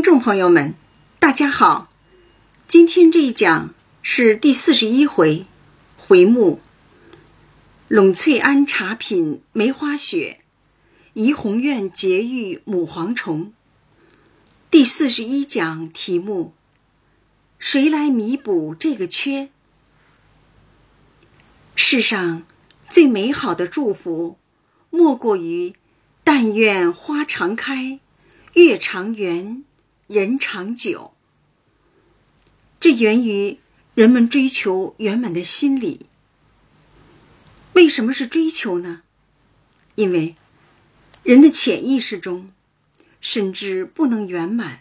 [0.00, 0.74] 听众朋友们，
[1.18, 1.92] 大家好。
[2.66, 5.44] 今天这一讲是第四十一回，
[5.98, 6.62] 回目
[7.90, 10.40] “陇翠庵茶品梅花雪，
[11.12, 13.52] 怡红院结玉母蝗虫”。
[14.70, 16.54] 第四十一讲题目：
[17.58, 19.50] 谁来弥补这个缺？
[21.76, 22.44] 世上
[22.88, 24.38] 最美好的祝福，
[24.88, 25.74] 莫过于
[26.24, 28.00] “但愿花常开，
[28.54, 29.62] 月常圆。”
[30.10, 31.12] 人长久，
[32.80, 33.60] 这源于
[33.94, 36.06] 人们追求圆满的心理。
[37.74, 39.02] 为什么是追求呢？
[39.94, 40.34] 因为
[41.22, 42.50] 人的潜意识中，
[43.20, 44.80] 甚至不能圆满，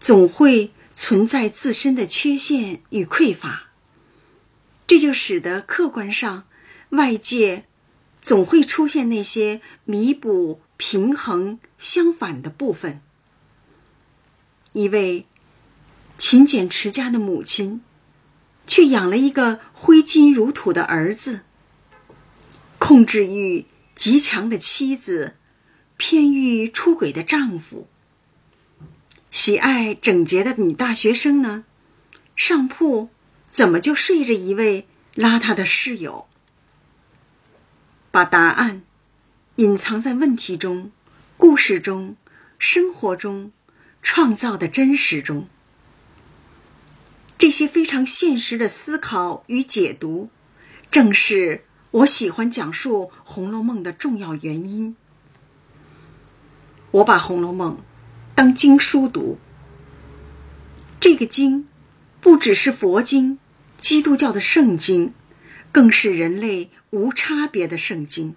[0.00, 3.68] 总会存在自身的缺陷与匮乏。
[4.84, 6.48] 这就使得客观上
[6.88, 7.66] 外界
[8.20, 13.00] 总会出现那些弥补、平衡相反的部分。
[14.72, 15.26] 一位
[16.16, 17.82] 勤俭持家的母亲，
[18.68, 21.40] 却养了一个挥金如土的儿子；
[22.78, 25.34] 控制欲极强的妻子，
[25.96, 27.88] 偏欲出轨的丈夫；
[29.32, 31.64] 喜爱整洁的女大学生呢，
[32.36, 33.08] 上铺
[33.50, 36.28] 怎么就睡着一位邋遢的室友？
[38.12, 38.82] 把答案
[39.56, 40.92] 隐藏在问题中、
[41.36, 42.16] 故事中、
[42.58, 43.50] 生活中。
[44.02, 45.46] 创造的真实中，
[47.38, 50.30] 这些非常现实的思考与解读，
[50.90, 54.96] 正是我喜欢讲述《红楼梦》的重要原因。
[56.90, 57.76] 我把《红楼梦》
[58.34, 59.38] 当经书读，
[60.98, 61.68] 这个经
[62.20, 63.38] 不只是佛经、
[63.78, 65.14] 基督教的圣经，
[65.70, 68.34] 更是人类无差别的圣经。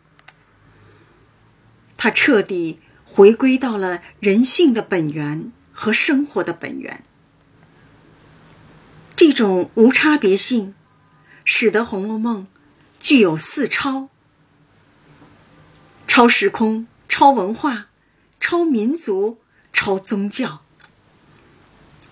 [1.97, 2.79] 它彻底。
[3.15, 7.03] 回归到了人性的本源和生活的本源，
[9.15, 10.73] 这种无差别性，
[11.45, 12.47] 使得《红楼梦》
[12.99, 14.09] 具有四超：
[16.07, 17.89] 超时空、超文化、
[18.39, 19.37] 超民族、
[19.71, 20.47] 超宗教。《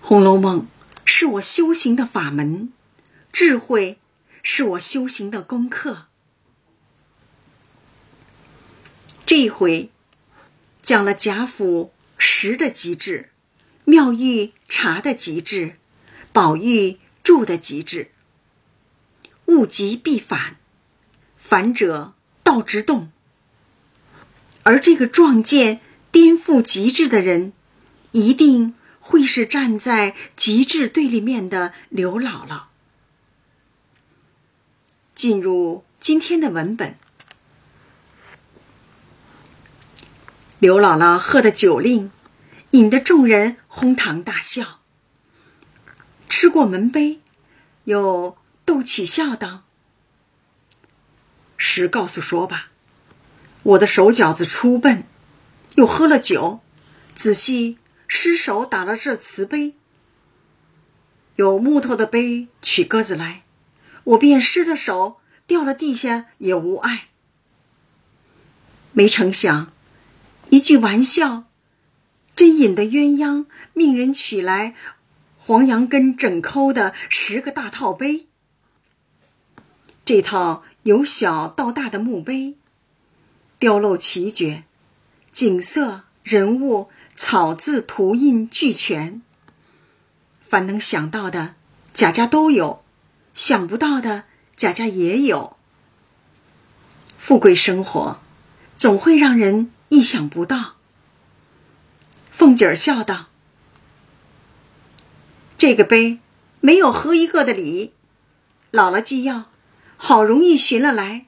[0.00, 0.60] 红楼梦》
[1.04, 2.72] 是我修行的法门，
[3.32, 3.98] 智慧
[4.44, 6.06] 是我修行的功课。
[9.26, 9.90] 这一回。
[10.92, 13.30] 讲了贾府食的极致，
[13.86, 15.76] 妙玉茶的极致，
[16.34, 18.10] 宝玉住的极致。
[19.46, 20.58] 物极必反，
[21.38, 23.10] 反者道之动。
[24.64, 25.80] 而这个撞见
[26.10, 27.54] 颠覆极致的人，
[28.10, 32.64] 一定会是站在极致对立面的刘姥姥。
[35.14, 36.98] 进入今天的文本。
[40.62, 42.12] 刘姥姥喝的酒令，
[42.70, 44.78] 引得众人哄堂大笑。
[46.28, 47.18] 吃过门杯，
[47.82, 49.64] 又逗取笑道
[51.58, 52.68] ：“实告诉说吧，
[53.64, 55.02] 我的手脚子粗笨，
[55.74, 56.60] 又喝了酒，
[57.12, 59.74] 仔细失手打了这瓷杯。
[61.34, 63.42] 有木头的杯取鸽子来，
[64.04, 67.08] 我便失了手，掉了地下也无碍。
[68.92, 69.71] 没成想。”
[70.52, 71.44] 一句玩笑，
[72.36, 74.74] 真引得鸳鸯命人取来
[75.38, 78.26] 黄杨根整抠的十个大套杯。
[80.04, 82.58] 这套由小到大的墓碑，
[83.58, 84.64] 雕镂奇绝，
[85.30, 89.22] 景色、人物、草字、图印俱全。
[90.42, 91.54] 凡能想到的，
[91.94, 92.82] 贾家都有；
[93.32, 94.24] 想不到的，
[94.54, 95.56] 贾家也有。
[97.16, 98.20] 富贵生活，
[98.76, 99.71] 总会让人。
[99.92, 100.76] 意想不到，
[102.30, 103.26] 凤姐儿笑道
[105.58, 106.18] ：“这个杯
[106.62, 107.92] 没有喝一个的理，
[108.72, 109.50] 姥姥既要，
[109.98, 111.26] 好容易寻了来，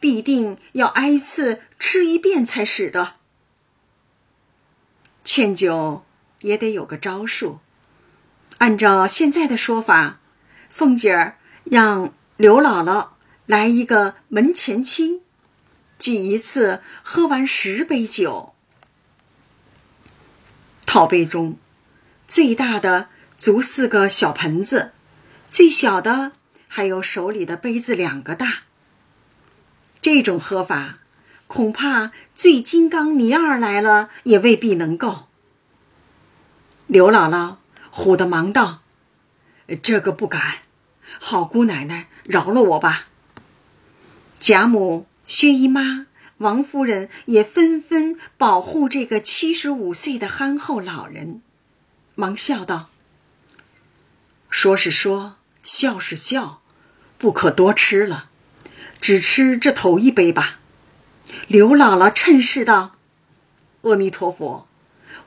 [0.00, 3.16] 必定要挨次吃一遍才使得。
[5.22, 6.06] 劝酒
[6.40, 7.58] 也得有个招数，
[8.56, 10.18] 按照现在的说法，
[10.70, 13.08] 凤姐儿让刘姥姥
[13.44, 15.20] 来一个门前清。”
[15.98, 18.54] 即一次喝完十杯酒，
[20.86, 21.58] 套杯中
[22.28, 24.92] 最大的足四个小盆子，
[25.50, 26.32] 最小的
[26.68, 28.62] 还有手里的杯子两个大。
[30.00, 31.00] 这种喝法，
[31.48, 35.26] 恐怕醉金刚尼二来了也未必能够。
[36.86, 37.56] 刘姥姥
[37.92, 38.82] 唬得忙道
[39.82, 40.58] ：“这个不敢，
[41.20, 43.08] 好姑奶奶饶了我吧。”
[44.38, 45.06] 贾母。
[45.28, 46.06] 薛姨妈、
[46.38, 51.42] 王夫人也纷纷保护这个七十五岁的憨厚老人。
[52.14, 52.88] 忙笑道
[54.48, 56.62] ：“说是说，笑是笑，
[57.18, 58.30] 不可多吃了，
[59.02, 60.60] 只吃这头一杯吧。”
[61.46, 62.96] 刘姥姥趁势道
[63.82, 64.66] ：“阿弥陀佛，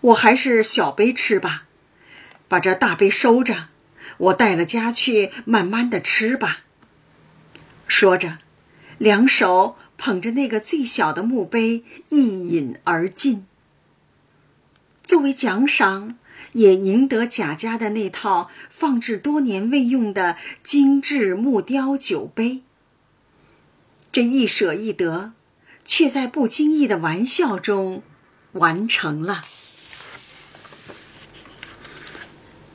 [0.01, 1.65] 我还是小杯吃吧，
[2.47, 3.69] 把这大杯收着，
[4.17, 6.61] 我带了家去慢慢的吃吧。”
[7.87, 8.39] 说着，
[8.97, 13.45] 两手捧着那个最小的墓碑，一饮而尽。
[15.03, 16.17] 作为奖赏，
[16.53, 22.63] 也赢得贾家的那套放置多年未用的精致木雕酒杯。
[24.11, 25.33] 这一舍一得。
[25.83, 28.03] 却在不经意的玩笑中
[28.53, 29.43] 完成了。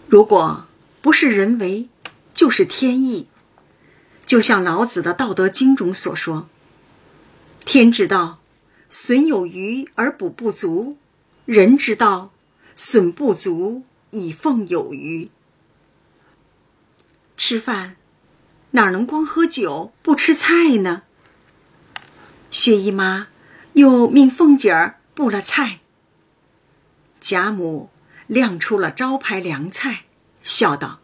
[0.08, 0.66] 如果
[1.00, 1.88] 不是人为，
[2.34, 3.28] 就是天意。
[4.26, 6.48] 就像老子的《道德经》中所说
[7.66, 8.38] ：“天之道，
[8.88, 10.96] 损有余而补不足；
[11.46, 12.32] 人之道，
[12.76, 13.82] 损不足
[14.12, 15.28] 以奉有余。”
[17.36, 17.96] 吃饭
[18.70, 21.02] 哪能光喝酒不吃菜呢？
[22.52, 23.26] 薛姨妈
[23.72, 25.80] 又命凤姐儿布了菜。
[27.20, 27.90] 贾母
[28.28, 30.04] 亮出了招牌凉菜，
[30.44, 31.00] 笑道：“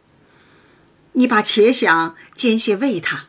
[1.14, 3.26] 你把茄想煎些喂他。”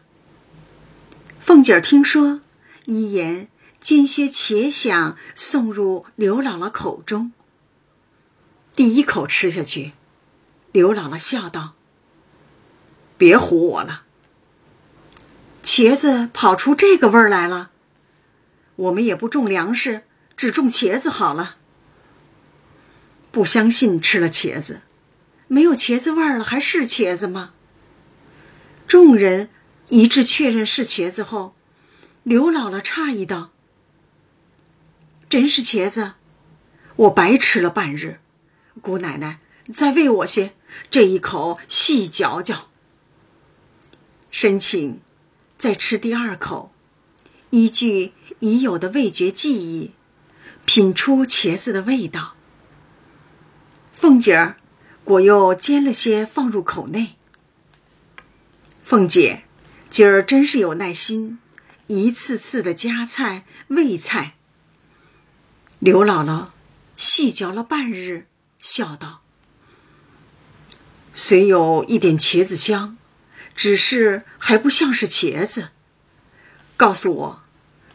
[1.42, 2.42] 凤姐儿听说，
[2.86, 3.48] 一言
[3.80, 7.32] 煎些茄想送入刘姥姥口中。
[8.76, 9.94] 第一口吃下去，
[10.72, 11.74] 刘姥姥笑道
[13.18, 14.04] ：“别唬我了，
[15.64, 17.72] 茄子跑出这个味儿来了。”
[18.76, 20.02] 我们也不种粮食，
[20.36, 21.58] 只种茄子好了。
[23.32, 24.82] 不相信吃了茄子，
[25.48, 27.54] 没有茄子味儿了，还是茄子吗？
[28.88, 29.50] 众人
[29.90, 31.56] 一致确认是茄子后，
[32.24, 33.52] 刘姥姥诧异道
[35.30, 36.14] ：“真是茄子，
[36.96, 38.22] 我白吃了半日。
[38.82, 39.40] 姑奶奶，
[39.74, 40.54] 再喂我些，
[40.90, 42.70] 这一口细嚼嚼。”
[44.32, 45.02] 申请
[45.58, 46.72] 再吃第二口。
[47.50, 49.92] 依据已有的味觉记忆，
[50.66, 52.36] 品出茄子的味道。
[53.92, 54.56] 凤姐儿
[55.04, 57.16] 果又煎了些放入口内。
[58.82, 59.44] 凤姐
[59.90, 61.38] 今儿真是有耐心，
[62.02, 64.36] 一次次的夹菜喂菜。
[65.80, 66.48] 刘姥姥
[66.98, 68.28] 细嚼了半日，
[68.60, 69.22] 笑道
[71.14, 72.98] ：“虽有一点茄子香，
[73.56, 75.70] 只是还不像是茄子。
[76.76, 77.40] 告诉我。”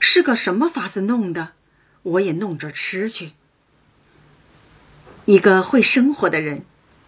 [0.01, 1.55] 是个什么法子弄的？
[2.03, 3.33] 我也弄着吃去。
[5.25, 6.65] 一个会生活的人，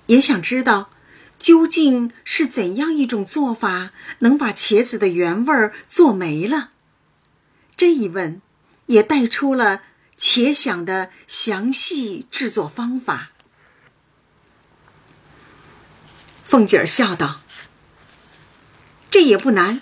[0.07, 0.91] 也想知道，
[1.39, 6.73] 究竟是怎样一种做法能把茄子的原味儿做没了？
[7.81, 8.43] 这一问，
[8.89, 9.81] 也带出了
[10.19, 13.31] 茄想的详细制作方法。
[16.45, 17.41] 凤姐儿笑道
[19.11, 19.81] ：“这也不难。”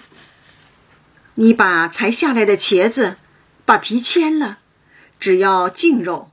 [1.34, 3.16] 你把才下来的茄子，
[3.64, 4.60] 把皮切了，
[5.18, 6.30] 只要净肉，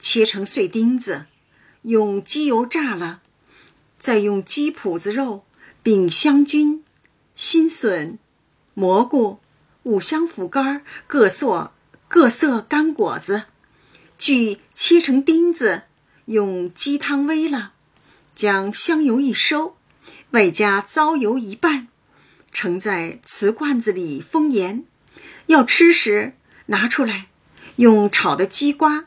[0.00, 1.26] 切成碎丁子，
[1.82, 3.20] 用鸡油炸了，
[3.98, 5.44] 再用鸡脯子肉、
[5.82, 6.82] 并香菌、
[7.36, 8.18] 新笋、
[8.72, 9.41] 蘑菇、
[9.84, 11.72] 五香腐干各色
[12.08, 13.44] 各色干果子，
[14.16, 15.84] 俱切成丁子，
[16.26, 17.72] 用鸡汤煨了，
[18.34, 19.76] 将香油一收，
[20.30, 21.88] 外加糟油一拌。
[22.52, 24.84] 盛在瓷罐子里封严，
[25.46, 26.34] 要吃时
[26.66, 27.28] 拿出来，
[27.76, 29.06] 用炒的鸡瓜，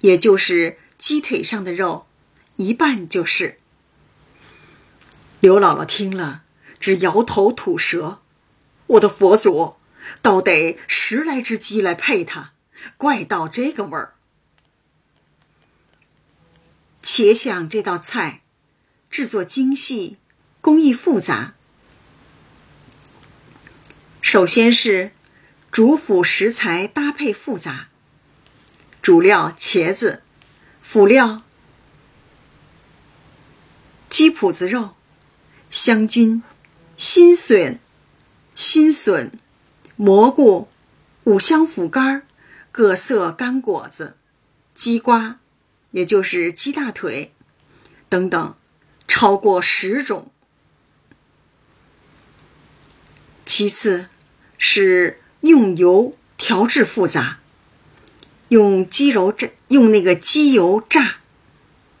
[0.00, 2.06] 也就是鸡腿上的肉，
[2.56, 3.58] 一拌就是。
[5.40, 6.44] 刘姥姥听了，
[6.78, 8.20] 只摇头吐舌
[8.86, 9.74] ：“我的佛祖，
[10.22, 12.52] 都得十来只鸡来配它，
[12.96, 14.14] 怪到这个味儿。”
[17.02, 18.42] 且想这道菜，
[19.10, 20.16] 制作精细，
[20.60, 21.54] 工艺复杂。
[24.22, 25.12] 首先是
[25.70, 27.88] 主辅食材搭配复杂，
[29.02, 30.22] 主料茄子，
[30.80, 31.42] 辅料
[34.08, 34.96] 鸡脯子肉、
[35.70, 36.42] 香菌、
[36.96, 37.78] 新笋、
[38.54, 39.38] 新笋、
[39.96, 40.68] 蘑菇、
[41.24, 42.26] 五香腐干
[42.72, 44.16] 各色干果子、
[44.74, 45.38] 鸡瓜，
[45.90, 47.32] 也就是鸡大腿
[48.08, 48.54] 等等，
[49.06, 50.30] 超过十种。
[53.44, 54.08] 其次。
[54.56, 57.40] 是用油调制复杂，
[58.48, 61.16] 用鸡油炸，用那个鸡油炸，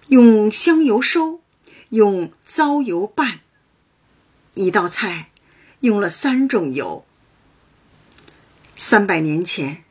[0.06, 1.42] 用香油收，
[1.90, 3.40] 用糟油拌。
[4.54, 5.30] 一道菜
[5.80, 7.04] 用了三种油。
[8.86, 9.82] 三百年前，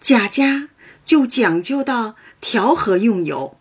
[0.00, 0.68] 贾家
[1.04, 3.56] 就讲究到调和用油，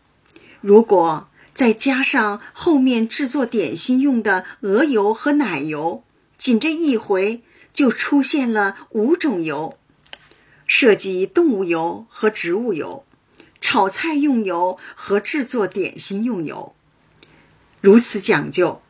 [0.59, 6.03] 如果再加上后面制作点心用的鹅油和奶油，
[6.35, 9.77] 仅这一回就出现了五种油，
[10.65, 13.05] 涉及动物油和植物油、
[13.61, 16.73] 炒菜用油和制作点心用油。
[17.81, 18.81] 如此讲究，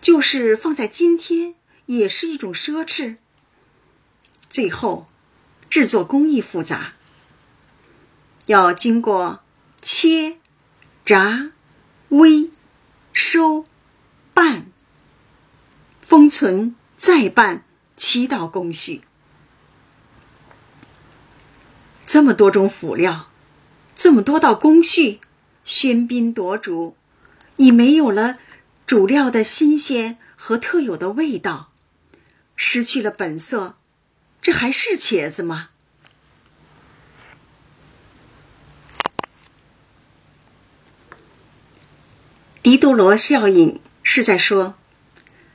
[0.00, 3.16] 就是放在今天也是一种奢侈。
[4.48, 5.06] 最后，
[5.74, 6.92] 制作工艺复杂，
[8.46, 9.40] 要经过
[9.82, 10.38] 切、
[11.04, 11.50] 炸。
[12.10, 12.52] 煨、
[13.12, 13.66] 收、
[14.32, 14.66] 拌、
[16.00, 17.64] 封存、再拌
[17.96, 19.02] 七道工序，
[22.06, 23.28] 这么多种辅料，
[23.96, 25.18] 这么多道工序，
[25.66, 26.96] 喧宾夺主，
[27.56, 28.38] 已没有了
[28.86, 31.72] 主料的新鲜和特有的味道，
[32.54, 33.74] 失去了本色，
[34.44, 35.70] 这还是茄子吗？
[42.62, 44.74] 狄德罗效应是在说，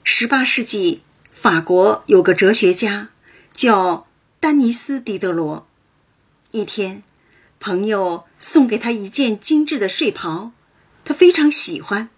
[0.04, 3.10] 十八世纪法国有个哲学家
[3.54, 4.08] 叫
[4.40, 5.68] 丹尼斯·狄德罗。
[6.50, 7.04] 一天，
[7.60, 10.52] 朋友送给他一件精致的睡袍，
[11.06, 12.10] 他非常喜欢，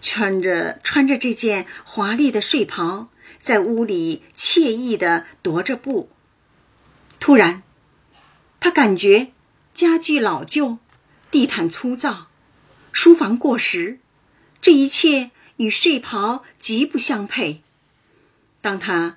[0.00, 3.08] 穿着穿着这件华丽的睡袍，
[3.40, 6.10] 在屋里惬意地踱着步。
[7.18, 7.62] 突然，
[8.60, 9.32] 他感觉
[9.74, 10.78] 家具老旧，
[11.30, 12.28] 地毯粗糙，
[12.92, 13.98] 书房过时。
[14.62, 17.62] 这一切与睡袍极不相配。
[18.60, 19.16] 当他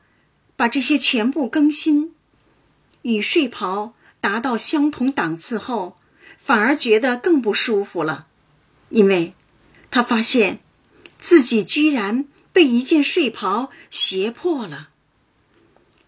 [0.56, 2.14] 把这些全部更新，
[3.02, 5.98] 与睡袍达到相同档次后，
[6.38, 8.28] 反而觉得更不舒服了，
[8.90, 9.34] 因为
[9.92, 10.60] 他发现
[11.20, 14.92] 自己居然被一件睡袍胁迫了。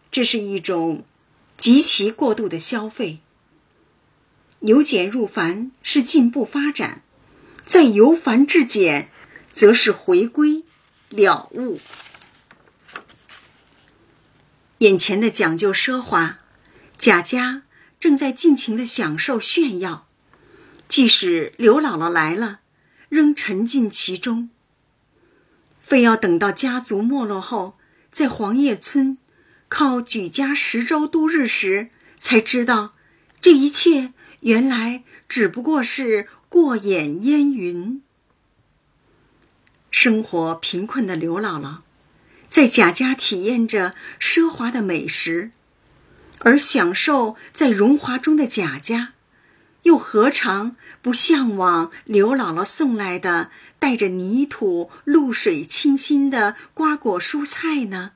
[0.09, 1.03] 这是一种
[1.57, 3.19] 极其过度的消费。
[4.61, 7.03] 由简入繁是进步发展，
[7.65, 9.09] 在由繁至简。
[9.55, 10.65] 则是回归
[11.07, 11.79] 了悟。
[14.79, 16.39] 眼前的讲究奢华，
[16.97, 17.63] 贾家
[17.97, 20.09] 正在尽情的享受炫耀，
[20.89, 22.59] 即使刘姥姥来了，
[23.07, 24.49] 仍沉浸其中。
[25.85, 27.77] 非要等到家族没落后，
[28.11, 29.19] 在黄叶村
[29.69, 31.89] 靠举家十周度日时，
[32.19, 32.95] 才知道
[33.39, 38.01] 这一切原来只不过是过眼烟云。
[39.91, 41.81] 生活贫困的刘姥姥，
[42.49, 45.51] 在贾家体验着奢华的美食，
[46.39, 49.13] 而享受在荣华中的贾家，
[49.83, 53.51] 又何尝不向往刘姥姥送来的
[53.85, 58.13] 带着泥土、露水清新的瓜果蔬菜呢？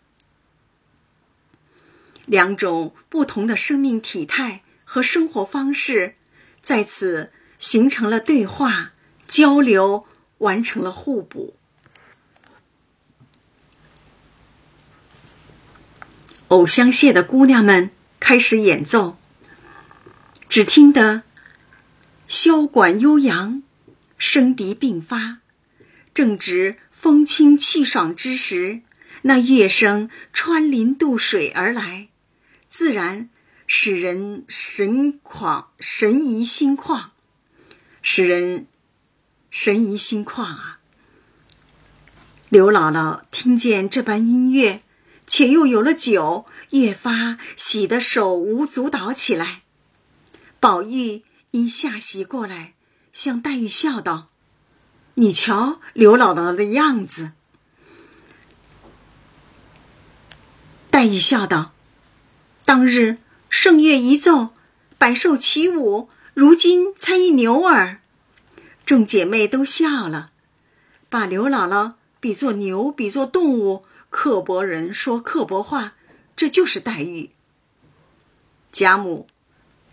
[2.25, 6.15] 两种不同的生命体态和生活方式，
[6.63, 8.93] 在此形成了对话
[9.27, 10.07] 交流，
[10.39, 11.53] 完成了互补。
[16.47, 19.19] 藕香榭的姑娘们开始演奏，
[20.49, 21.21] 只听得
[22.27, 23.61] 箫管悠扬，
[24.19, 25.37] 笙笛并发，
[26.19, 28.81] 正值风清气爽之时，
[29.21, 32.09] 那乐声穿林渡水而来，
[32.67, 33.29] 自然
[33.65, 37.11] 使人神旷神怡心旷，
[38.01, 38.67] 使人
[39.49, 40.81] 神怡心旷啊！
[42.49, 44.83] 刘姥姥听见这般音乐。
[45.25, 49.61] 且又有了酒，越发喜得手舞足蹈起来。
[50.59, 52.73] 宝玉因下席过来，
[53.13, 54.28] 向黛玉笑道
[55.19, 57.31] ：“你瞧刘姥姥的样子。”
[60.89, 61.73] 黛玉笑道
[62.65, 63.17] ：“当日
[63.49, 64.49] 圣乐一奏，
[64.97, 67.99] 百兽起舞，如今才一牛儿。”
[68.85, 70.31] 众姐妹都笑了，
[71.09, 73.85] 把刘姥姥比作牛，比作动物。
[74.09, 75.93] 刻薄人说刻薄话，
[76.35, 77.29] 这就是黛玉。
[78.71, 79.27] 贾母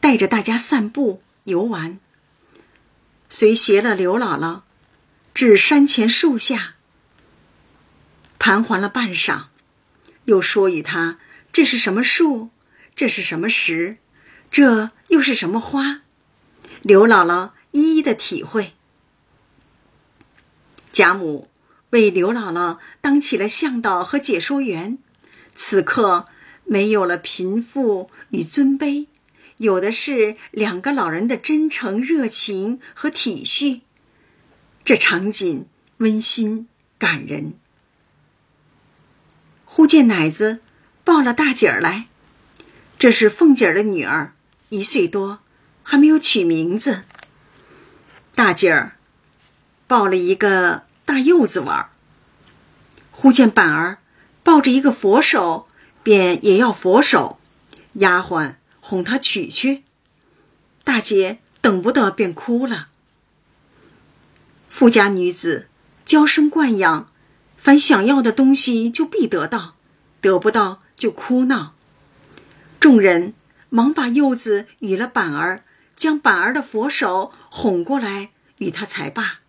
[0.00, 1.98] 带着大家散步游玩，
[3.28, 4.62] 随携了刘姥姥
[5.36, 6.76] 至山前树下，
[8.38, 9.48] 盘桓了半晌，
[10.24, 11.18] 又说与他
[11.52, 12.48] ：“这是什么树？
[12.94, 13.98] 这是什么石？
[14.50, 16.00] 这又是什么花？”
[16.80, 18.72] 刘姥姥一一的体会。
[20.90, 21.50] 贾母。
[21.90, 24.96] 为刘姥姥当起了向导和解说员，
[25.54, 26.28] 此刻
[26.64, 29.06] 没有了贫富与尊卑，
[29.58, 33.82] 有的是两个老人的真诚、热情和体恤。
[34.86, 35.66] 这场景
[35.96, 37.54] 温馨感人。
[39.64, 40.60] 忽见奶子
[41.02, 42.06] 抱了大姐儿来，
[42.96, 44.32] 这是凤姐儿的女儿，
[44.68, 45.40] 一岁多，
[45.82, 47.02] 还没有取名字。
[48.36, 48.96] 大姐儿
[49.88, 51.90] 抱了一个大柚子玩儿，
[53.10, 53.98] 忽见板儿
[54.44, 55.66] 抱着一个佛手，
[56.04, 57.40] 便也要佛手。
[57.94, 59.82] 丫鬟哄她取去，
[60.84, 62.90] 大姐等不得，便哭了。
[64.76, 65.68] 富家女子
[66.04, 67.10] 娇生惯养，
[67.56, 69.74] 凡想要的东西就必得到，
[70.20, 71.74] 得不到就哭闹。
[72.78, 73.32] 众人
[73.70, 75.64] 忙把柚子与了板儿，
[75.96, 79.40] 将板儿的佛手哄过来与他才罢。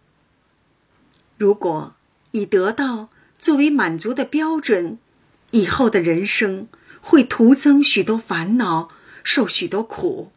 [1.38, 1.98] 如果
[2.32, 4.98] 以得到作为满足的标准，
[5.52, 6.70] 以后的人生
[7.02, 8.88] 会徒增许多烦恼，
[9.26, 10.32] 受许多苦。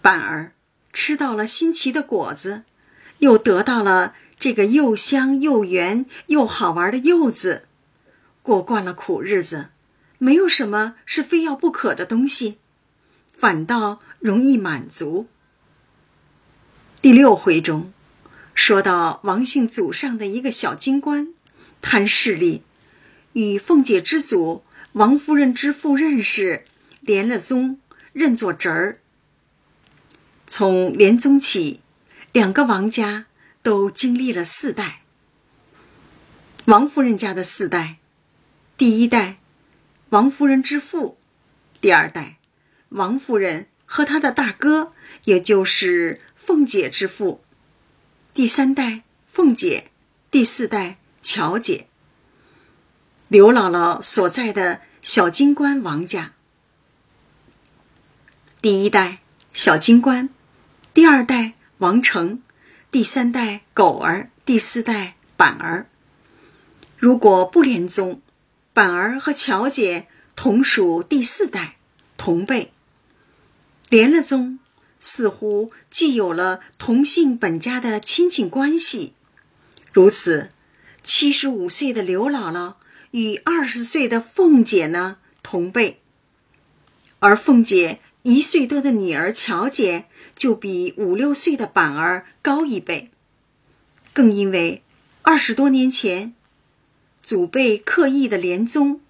[0.00, 0.54] 板儿。
[0.92, 2.64] 吃到了新奇的果子，
[3.18, 7.64] 又得到了这个又香又圆又好玩的柚子，
[8.42, 9.68] 过惯了苦日子，
[10.18, 12.58] 没有什么是非要不可的东西，
[13.32, 15.26] 反倒容易满足。
[17.00, 17.92] 第六回中，
[18.54, 21.32] 说到王姓祖上的一个小京官，
[21.80, 22.62] 贪势力，
[23.32, 26.64] 与凤姐之祖王夫人之父认识，
[27.00, 27.78] 连了宗，
[28.12, 28.98] 认作侄儿。
[30.50, 31.80] 从连宗起，
[32.32, 33.26] 两个王家
[33.62, 35.02] 都经历了四代。
[36.64, 37.98] 王夫人家的四代，
[38.76, 39.38] 第一代，
[40.08, 41.16] 王夫人之父；
[41.80, 42.38] 第二代，
[42.88, 44.92] 王夫人和她的大哥，
[45.22, 47.42] 也就是凤姐之父；
[48.34, 49.84] 第三代，凤姐；
[50.32, 51.86] 第四代，乔姐。
[53.28, 56.32] 刘姥姥所在的小金官王家，
[58.60, 59.20] 第一代
[59.52, 60.28] 小金官。
[61.00, 62.42] 第二代王成，
[62.90, 65.86] 第三代狗儿，第四代板儿。
[66.98, 68.20] 如果不连宗，
[68.74, 71.76] 板儿和乔姐同属第四代，
[72.18, 72.70] 同辈。
[73.88, 74.58] 连了宗，
[75.00, 79.14] 似乎既有了同姓本家的亲戚关系。
[79.94, 80.50] 如此，
[81.02, 82.74] 七十五岁的刘姥姥
[83.12, 86.02] 与二十岁的凤姐呢同辈，
[87.20, 88.00] 而凤姐。
[88.22, 90.04] 一岁多的女儿乔姐
[90.40, 93.10] 就比五六岁的板儿高一倍，
[94.14, 94.82] 更因为
[95.20, 96.32] 二十多年前，
[97.22, 99.02] 祖辈刻意的连宗，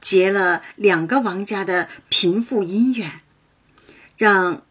[0.00, 3.20] 结了两个王家的贫富姻缘，
[4.16, 4.62] 让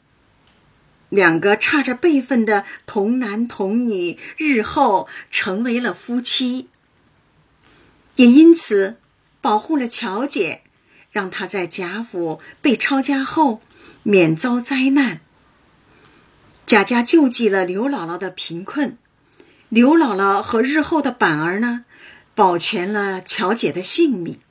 [1.09, 6.69] 两个差着辈分的童男童女日后成为了夫妻，
[8.15, 8.97] 也因此
[9.39, 10.63] 保护了乔姐，
[11.11, 13.61] 让她在贾府被抄家后。
[14.03, 15.19] 免遭灾难。
[16.67, 18.97] 贾家救济了刘姥姥的贫困，
[19.69, 21.85] 刘姥姥和日后的板儿呢，
[22.35, 24.41] 保全了乔姐的性命。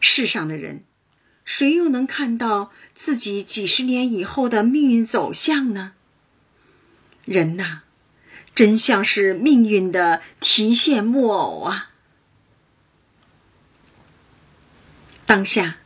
[0.00, 0.84] 世上的人，
[1.46, 5.94] 谁又能看到自己几十年以后的命运走向呢？
[7.24, 7.84] 人呐，
[8.54, 11.92] 真像是命运的提线木偶啊！
[15.24, 15.78] 当下，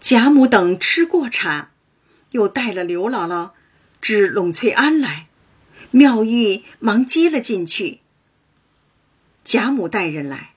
[0.00, 1.72] 贾母等吃过茶。
[2.30, 3.52] 又带了刘姥姥
[4.00, 5.28] 至栊翠庵来，
[5.90, 8.00] 妙玉忙接了进去。
[9.44, 10.54] 贾母带人来，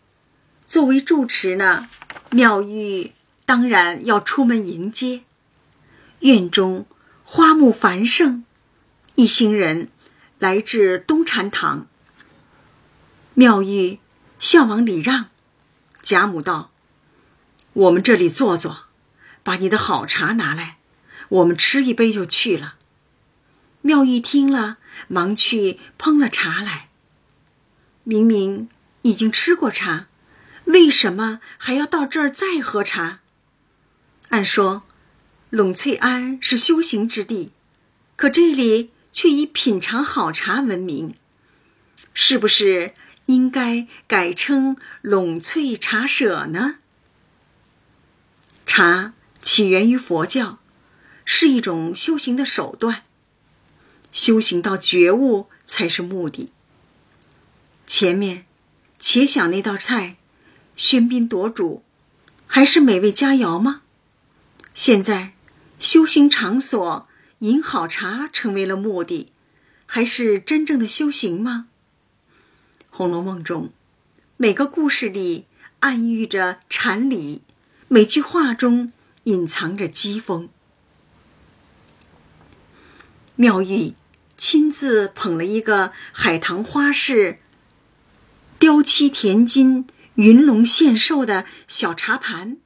[0.68, 1.90] 作为住持呢，
[2.30, 3.12] 妙玉
[3.46, 5.24] 当然要出门迎接。
[6.20, 6.86] 院中
[7.24, 8.44] 花木繁盛，
[9.16, 9.90] 一行人
[10.38, 11.88] 来至东禅堂。
[13.34, 14.00] 妙玉
[14.40, 15.28] 笑往里让，
[16.04, 16.72] 贾母道
[17.74, 18.86] ：“我们这里坐坐，
[19.42, 20.78] 把你的好茶拿来。”
[21.30, 22.76] 我们吃一杯就去了。
[23.82, 26.90] 妙玉听了，忙去烹了茶来。
[28.04, 28.70] 明明
[29.02, 30.08] 已经吃过茶，
[30.66, 33.20] 为什么还要到这儿再喝茶？
[34.30, 34.84] 按说，
[35.52, 37.52] 栊翠庵是修行之地，
[38.16, 41.16] 可这里却以品尝好茶闻名，
[42.14, 42.94] 是不是
[43.26, 46.76] 应该改称栊翠茶舍呢？
[48.66, 50.60] 茶起源于佛教。
[51.24, 53.04] 是一种修行的手段，
[54.12, 56.52] 修行到觉悟才是目的。
[57.88, 58.46] 前面，
[59.00, 60.18] 且想那道菜，
[60.78, 61.84] 喧宾夺主，
[62.48, 63.82] 还是美味佳肴吗？
[64.74, 65.34] 现在，
[65.80, 67.08] 修行场所
[67.40, 69.32] 饮好茶成为了目的，
[69.86, 71.68] 还是真正的修行吗？
[72.90, 73.72] 《红楼梦》中，
[74.38, 75.46] 每个故事里
[75.80, 77.42] 暗喻着禅理，
[77.88, 78.94] 每句话中
[79.24, 80.50] 隐藏着机锋。
[83.36, 83.94] 妙玉
[84.42, 87.38] 亲自捧了一个海棠花式
[88.58, 92.58] 雕漆填金、云龙献寿的小茶盘，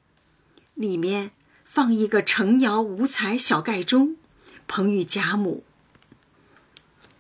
[0.74, 1.32] 里面
[1.66, 4.16] 放一个成窑五彩小盖钟，
[4.68, 5.66] 捧与贾母。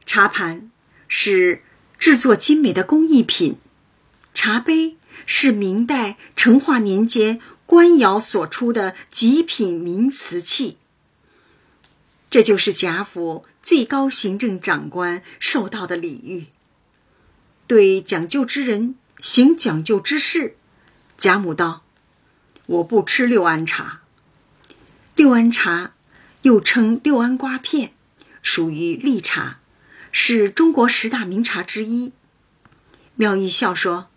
[0.06, 0.72] 茶盘
[1.10, 1.62] 是
[2.00, 3.58] 制作精美的工艺品，
[4.34, 10.78] 茶杯是明代成化年间官窑所出的极品名瓷器。
[12.30, 16.45] 这就是贾府最高行政长官受到的礼遇。
[17.65, 20.56] 对讲究之人行讲究之事，
[21.17, 21.82] 贾母道
[22.67, 24.01] ：“我不吃六安茶。
[25.15, 25.93] 六安茶
[26.43, 27.93] 又称六安瓜片，
[28.43, 29.58] 属于绿茶，
[30.12, 32.13] 是中国十大名茶之一。”
[33.17, 34.10] 妙玉笑说：“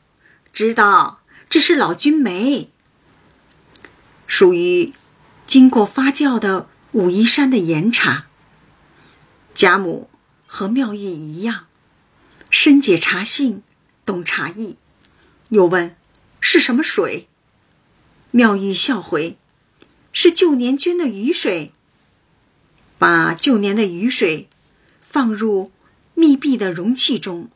[0.52, 2.68] 知道，这是老君梅，
[4.26, 4.92] 属于
[5.46, 8.27] 经过发酵的。”武夷山的岩茶。
[9.58, 10.08] 贾母
[10.46, 11.66] 和妙玉一样，
[12.48, 13.64] 深解茶性，
[14.06, 14.76] 懂茶艺，
[15.48, 15.96] 又问
[16.38, 17.26] 是什么水。
[18.30, 19.36] 妙玉笑回
[20.14, 21.72] ：“是旧年捐的雨水。”
[22.98, 24.48] 把旧年的雨水
[25.02, 25.72] 放入
[26.14, 27.50] 密闭的容器中，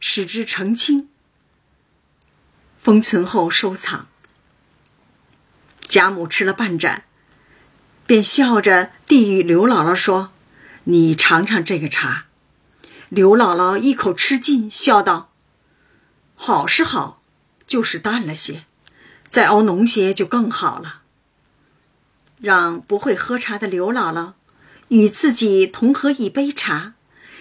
[0.00, 1.10] 使之澄清，
[2.78, 4.08] 封存后收藏。
[5.82, 7.04] 贾母吃了半盏。
[8.06, 10.32] 便笑着递与刘姥姥说
[10.84, 12.26] ：“你尝尝这个茶。”
[13.08, 15.32] 刘姥姥一口吃尽，笑道
[16.34, 17.20] ：“好是好，
[17.66, 18.64] 就是淡了些，
[19.28, 21.02] 再熬浓些就更好了。”
[22.40, 24.32] 让不会喝茶的刘姥姥
[24.88, 26.94] 与自己同喝一杯茶，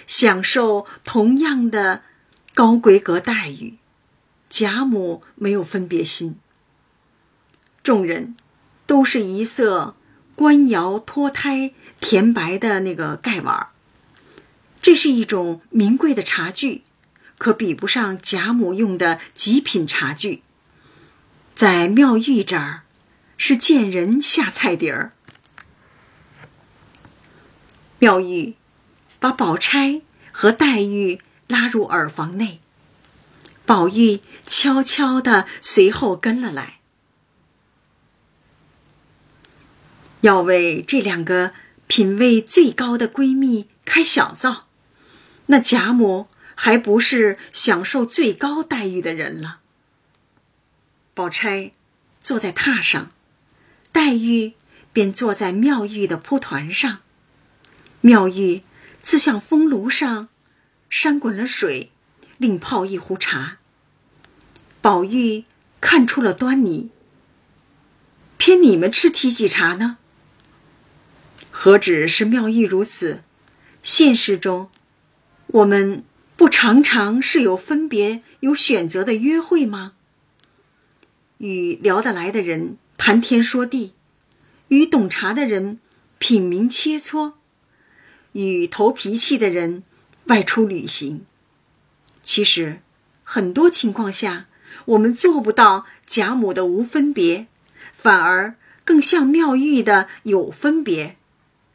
[0.06, 2.04] 享受同样的
[2.54, 3.78] 高规格待遇。
[4.50, 6.38] 贾母没有分别心，
[7.82, 8.36] 众人
[8.86, 9.96] 都是一色。
[10.36, 13.70] 官窑脱胎甜白的那个盖碗儿，
[14.82, 16.82] 这是一种名贵的茶具，
[17.38, 20.42] 可比不上贾母用的极品茶具。
[21.56, 22.82] 在妙玉这儿，
[23.38, 25.14] 是见人下菜碟儿。
[28.00, 28.56] 妙玉
[29.20, 32.60] 把宝钗和黛玉拉入耳房内，
[33.66, 36.80] 宝玉悄悄的随后跟了来。
[40.22, 41.54] 要为这两个
[41.94, 44.68] 品味最高的闺蜜开小灶，
[45.48, 49.60] 那贾母还不是享受最高待遇的人了？
[51.14, 51.74] 宝钗
[52.22, 53.12] 坐在榻上，
[53.92, 54.54] 黛玉
[54.94, 57.00] 便坐在妙玉的铺团上。
[58.00, 58.64] 妙玉
[59.04, 60.30] 自向风炉上
[60.90, 61.92] 扇滚了水，
[62.38, 63.58] 另泡一壶茶。
[64.80, 65.44] 宝玉
[65.82, 66.90] 看出了端倪，
[68.38, 69.98] 偏你们吃提己茶呢？
[71.64, 73.22] 何止是妙玉如此？
[73.84, 74.72] 现实中，
[75.46, 76.04] 我们
[76.36, 79.94] 不常常是有分别、有选择的约会吗？
[81.38, 83.94] 与聊得来的人谈天说地，
[84.70, 85.80] 与懂茶的人
[86.18, 87.34] 品茗切磋，
[88.32, 89.84] 与投脾气的人
[90.26, 91.28] 外出旅行。
[92.24, 92.82] 其实，
[93.24, 94.48] 很多情况下，
[94.86, 97.46] 我们做不到贾母的无分别，
[97.94, 101.18] 反而更像妙玉的有分别。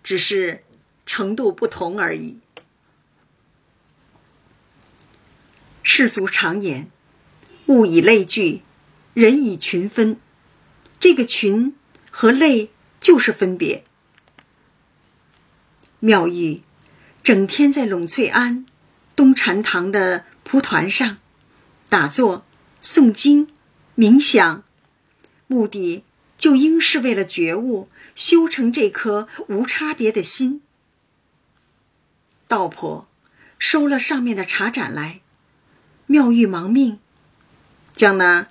[0.06, 0.60] 只是
[1.04, 2.38] 程度不同而已。
[5.82, 6.88] 世俗常言
[7.66, 8.62] ：“物以类聚，
[9.14, 10.20] 人以群分。”
[11.00, 11.74] 这个“群”
[12.12, 12.70] 和“类”
[13.02, 13.82] 就是分别。
[15.98, 16.62] 妙玉
[17.24, 18.64] 整天在栊翠庵
[19.16, 21.18] 东禅堂的蒲团上
[21.88, 22.46] 打坐、
[22.80, 23.48] 诵经、
[23.96, 24.62] 冥想，
[25.48, 26.04] 目的。
[26.38, 30.62] 就应是为了觉悟，修成这颗无差别的心。
[32.48, 33.06] 道婆
[33.58, 35.20] 收了上面的茶盏来，
[36.06, 36.98] 妙玉忙命，
[37.94, 38.48] 将那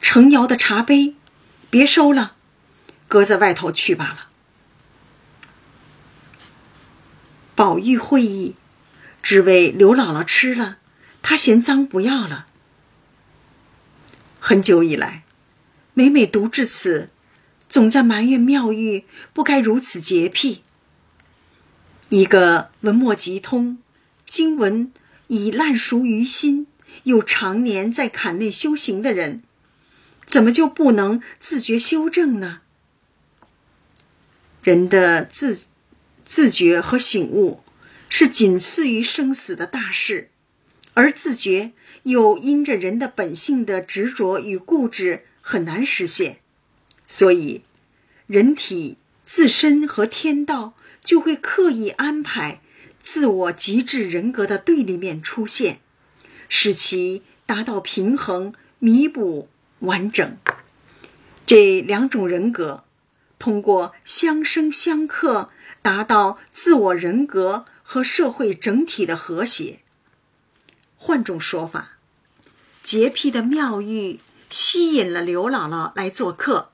[0.00, 1.16] 盛窑的茶杯
[1.70, 2.36] 别收了，
[3.08, 4.28] 搁在外头去罢了。
[7.54, 8.54] 宝玉会意，
[9.22, 10.78] 只为刘姥姥吃了，
[11.22, 12.46] 她嫌脏不要了。
[14.38, 15.22] 很久以来。
[15.94, 17.10] 每每读至此，
[17.72, 20.62] 总在埋怨妙玉不该如此洁癖。
[22.10, 23.78] 一个文墨极通、
[24.26, 24.92] 经文
[25.28, 26.66] 已烂熟于心，
[27.04, 29.42] 又常年在坎内修行的人，
[30.26, 32.60] 怎么就不能自觉修正呢？
[34.62, 35.62] 人的自
[36.26, 37.62] 自觉和醒悟，
[38.10, 40.28] 是仅次于生死的大事，
[40.92, 45.24] 而自觉又因着人的本性的执着与固执。
[45.40, 46.41] 很难实现，
[47.14, 47.60] 所以
[48.26, 48.96] 人体
[49.26, 50.72] 自身和天道
[51.04, 52.62] 就会刻意安排
[53.02, 55.80] 自我极致人格的对立面出现，
[56.48, 60.38] 使其达到平衡、弥补、完整。
[61.44, 62.84] 这两种人格
[63.38, 65.50] 通过相生相克，
[65.82, 69.80] 达到自我人格和社会整体的和谐。
[70.96, 71.98] 换种说法，
[72.82, 76.71] 洁癖的妙玉吸引了刘姥姥来做客，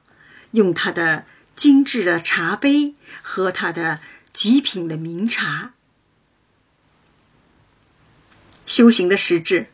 [0.52, 1.24] 用他的
[1.56, 4.00] 精致的茶杯喝他的
[4.32, 5.74] 极品的名茶。
[8.66, 9.68] 修行的实质，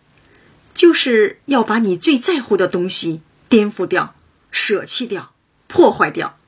[0.74, 4.14] 就是要把你最在乎的东西颠覆掉、
[4.50, 5.34] 舍弃掉、
[5.66, 6.38] 破坏掉，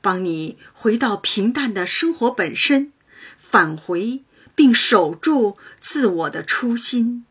[0.00, 2.92] 帮你回到平淡的生活本身，
[3.38, 4.22] 返回
[4.54, 7.24] 并守住自我的初心。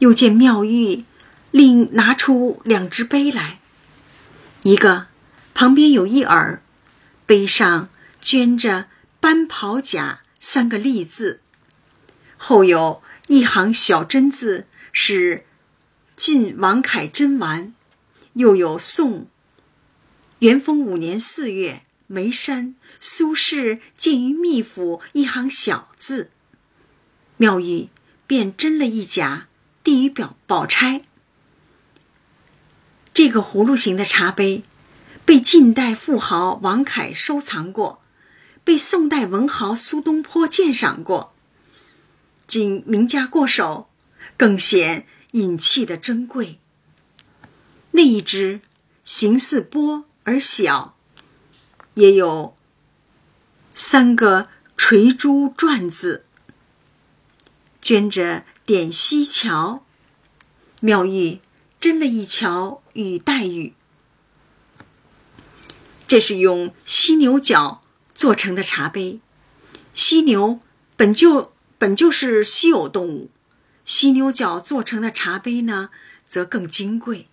[0.00, 1.04] 又见妙玉，
[1.54, 3.60] 另拿出两只杯来，
[4.64, 5.06] 一个
[5.54, 6.60] 旁边有一耳，
[7.26, 7.90] 杯上
[8.20, 8.88] 镌着
[9.20, 10.22] “班袍甲”。
[10.40, 11.40] 三个立字，
[12.36, 15.46] 后有一行小真字，是
[16.16, 17.72] 晋王凯真丸，
[18.32, 19.28] 又有宋
[20.40, 26.30] 元丰五年四月眉山苏轼建于秘府一行小字，
[27.36, 27.88] 妙玉
[28.26, 29.46] 便斟了一甲，
[29.84, 31.02] 递与表宝钗。
[33.14, 34.64] 这个葫芦形的茶杯，
[35.24, 38.02] 被近代富豪王凯收藏过。
[38.64, 41.34] 被宋代文豪苏东坡鉴赏过，
[42.48, 43.90] 经名家过手，
[44.38, 46.58] 更显隐气的珍贵。
[47.90, 48.62] 那一只
[49.04, 50.96] 形似钵而小，
[51.92, 52.56] 也有
[53.74, 54.48] 三个
[54.78, 56.24] 垂珠篆字，
[57.82, 59.84] 镌着“点西桥”。
[60.80, 61.40] 妙玉
[61.84, 63.74] 斟了一瞧，与黛玉，
[66.08, 67.82] 这是用犀牛角。
[68.14, 69.20] 做成的茶杯，
[69.92, 70.60] 犀牛
[70.96, 73.28] 本就本就是稀有动物，
[73.84, 75.90] 犀牛角做成的茶杯呢，
[76.24, 77.28] 则更金贵，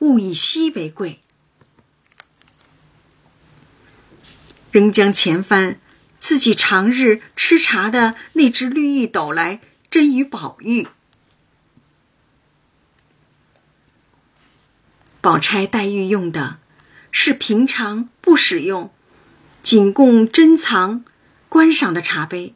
[0.00, 1.20] 物以稀为贵。
[4.72, 5.78] 仍将前番
[6.18, 10.88] 自己常日吃茶的那只绿玉斗来斟与宝玉。
[15.24, 16.58] 宝钗、黛玉用的
[17.10, 18.92] 是平常不使用。
[19.62, 21.02] 仅供珍藏、
[21.48, 22.54] 观赏的茶杯，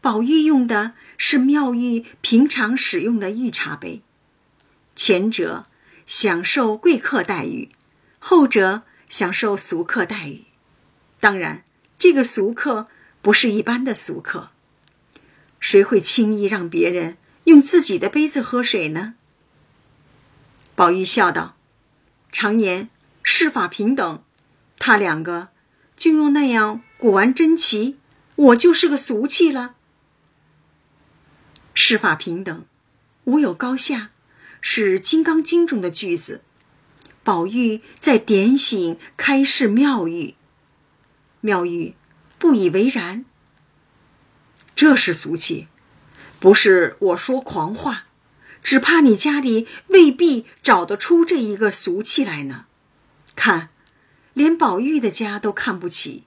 [0.00, 4.00] 宝玉用的是妙玉平常使用的玉茶杯。
[4.94, 5.66] 前者
[6.06, 7.70] 享受贵客待遇，
[8.20, 10.44] 后者享受俗客待遇。
[11.18, 11.64] 当然，
[11.98, 12.86] 这个俗客
[13.20, 14.50] 不是一般的俗客。
[15.58, 17.16] 谁会轻易让别人
[17.46, 19.14] 用自己的杯子喝水呢？
[20.76, 21.56] 宝玉笑道
[22.32, 22.90] ：“常言
[23.22, 24.24] 世法平等，
[24.78, 25.50] 他两个。”
[25.94, 27.98] 就用那样古玩珍奇，
[28.34, 29.76] 我就是个俗气了。
[31.74, 32.64] 世法平等，
[33.22, 34.10] 无有高下，
[34.60, 36.42] 是《金刚经》中的句子。
[37.22, 40.34] 宝玉在点醒开示妙玉，
[41.40, 41.94] 妙玉
[42.40, 43.24] 不以为然。
[44.74, 45.68] 这是俗气，
[46.40, 48.06] 不是我说狂话，
[48.62, 52.66] 只怕你家里未必找得出这一个俗气来呢。
[53.36, 53.68] 看。
[54.34, 56.22] 连宝玉的家都看不起，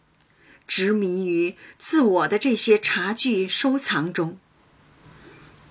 [0.67, 4.37] 执迷于自我的这些茶具收藏中。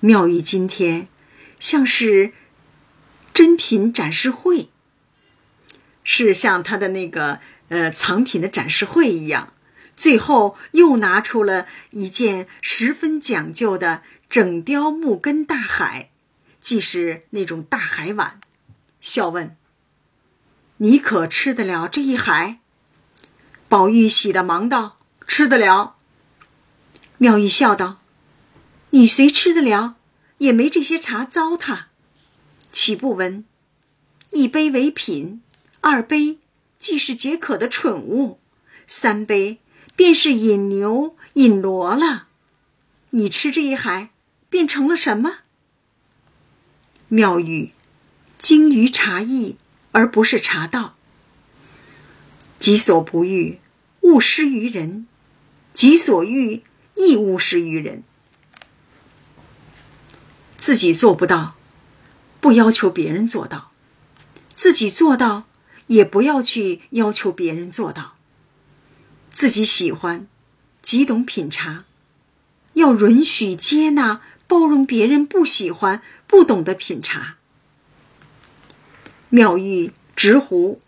[0.00, 1.06] 妙玉今天
[1.60, 2.32] 像是
[3.32, 4.68] 珍品展示会，
[6.02, 9.52] 是像他的那个呃藏品的展示会一样。
[9.94, 16.10] 最后又拿出了一件十分讲究的整雕木根大海，
[16.64, 18.40] 既是那种大海碗，
[18.98, 19.54] 笑问。
[20.78, 22.60] 你可吃得了这一海？
[23.68, 24.96] 宝玉喜的忙道
[25.28, 25.96] ：“吃得了。”
[27.18, 28.00] 妙玉笑道
[28.90, 29.96] ：“你虽吃得了，
[30.38, 31.88] 也没这些茶糟蹋。
[32.72, 33.44] 岂不闻？
[34.30, 35.42] 一杯为品，
[35.82, 36.38] 二杯
[36.78, 38.40] 既是解渴的蠢物，
[38.86, 39.60] 三杯
[39.94, 42.28] 便是引牛引骡了。
[43.10, 44.12] 你吃这一海，
[44.48, 45.40] 变成了什么？”
[47.08, 47.72] 妙玉
[48.38, 49.56] 精于茶艺。
[49.96, 50.96] 而不是茶道。
[52.58, 53.60] 己所不欲，
[54.00, 55.06] 勿施于人；
[55.72, 56.64] 己所欲，
[56.96, 58.02] 亦勿施于人。
[60.58, 61.54] 自己做不到，
[62.40, 63.70] 不要求别人做到；
[64.56, 65.44] 自己做到，
[65.86, 68.16] 也不要去要求别人做到。
[69.30, 70.26] 自己喜欢，
[70.82, 71.84] 极懂品茶，
[72.72, 76.02] 要允许、接纳、包容别人不喜欢、
[76.34, 77.36] 不懂得品茶。
[79.28, 80.80] 妙玉执壶，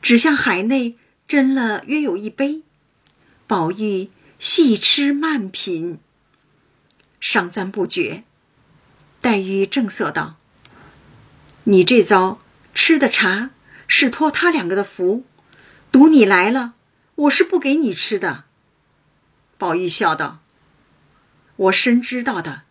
[0.00, 0.96] 指向海内
[1.28, 2.62] 斟了约有一杯。
[3.48, 5.98] 宝玉细吃慢品，
[7.18, 8.22] 赏赞不绝。
[9.20, 10.36] 黛玉正色道
[11.64, 12.40] ：“你这遭
[12.72, 13.50] 吃的茶
[13.88, 15.24] 是托他两个的福，
[15.90, 16.74] 赌你来了，
[17.16, 18.44] 我是不给你吃的。”
[19.58, 20.38] 宝玉笑道
[21.56, 22.62] ：“我深知道的，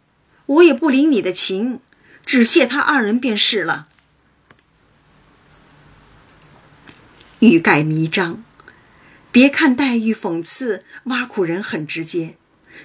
[0.45, 1.79] 我也不领你的情，
[2.25, 3.87] 只谢他二人便是了。”
[7.39, 8.43] 欲盖弥彰，
[9.31, 12.37] 别看黛玉讽刺挖苦人很直接，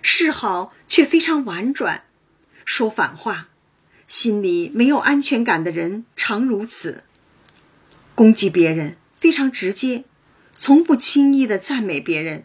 [0.03, 2.05] 示好却非常婉转，
[2.65, 3.49] 说反话，
[4.09, 7.05] 心里没有安全感的人常如此。
[8.15, 10.05] 攻击别人非常直接，
[10.53, 12.45] 从不轻易的赞美别人，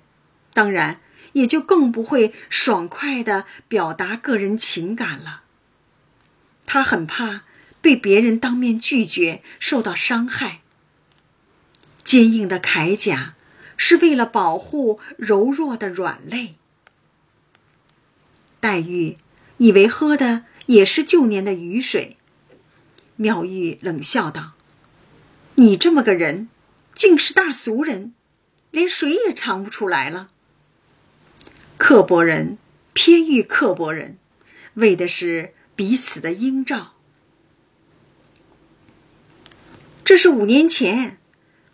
[0.53, 1.01] 当然
[1.35, 5.43] 也就更不会爽快的表达个人情感了。
[6.65, 7.43] 他很怕
[7.81, 10.61] 被别人当面拒绝，受到伤害。
[12.05, 13.35] 坚硬的铠甲
[13.75, 16.55] 是为了保护柔弱的软肋。
[18.61, 19.17] 黛玉
[19.57, 22.15] 以为喝的也是旧年的雨水，
[23.17, 24.53] 妙玉冷笑道。
[25.55, 26.47] 你这么个人，
[26.93, 28.13] 竟是大俗人，
[28.71, 30.29] 连水也尝不出来了。
[31.77, 32.57] 刻薄人
[32.93, 34.17] 偏遇刻薄人，
[34.75, 36.93] 为的是彼此的映照。
[40.03, 41.17] 这是五年前，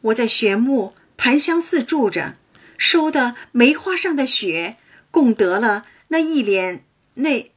[0.02, 2.38] 我在玄木盘香寺住着，
[2.78, 4.78] 收的梅花上的雪，
[5.12, 6.86] 共得了那一脸
[7.16, 7.52] 那，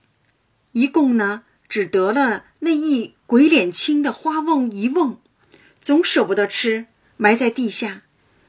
[0.73, 5.21] 一共呢，只得了那一鬼脸青的花瓮一瓮。
[5.81, 8.03] 总舍不得吃，埋在地下。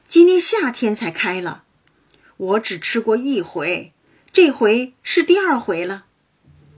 [0.08, 1.64] 今年夏天才开了，
[2.36, 3.92] 我只吃过一回，
[4.32, 6.06] 这回是第二回了。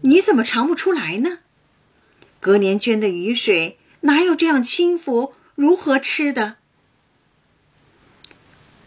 [0.02, 1.38] 你怎么尝不出来呢？
[2.40, 5.34] 隔年捐的雨水哪有这样轻浮？
[5.54, 6.56] 如何吃的？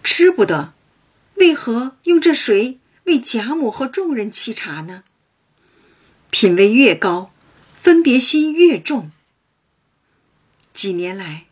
[0.03, 0.73] 吃不得，
[1.35, 5.03] 为何用这水为贾母和众人沏茶呢？
[6.29, 7.33] 品味越高，
[7.75, 9.11] 分别心越重。
[10.73, 11.45] 几年来。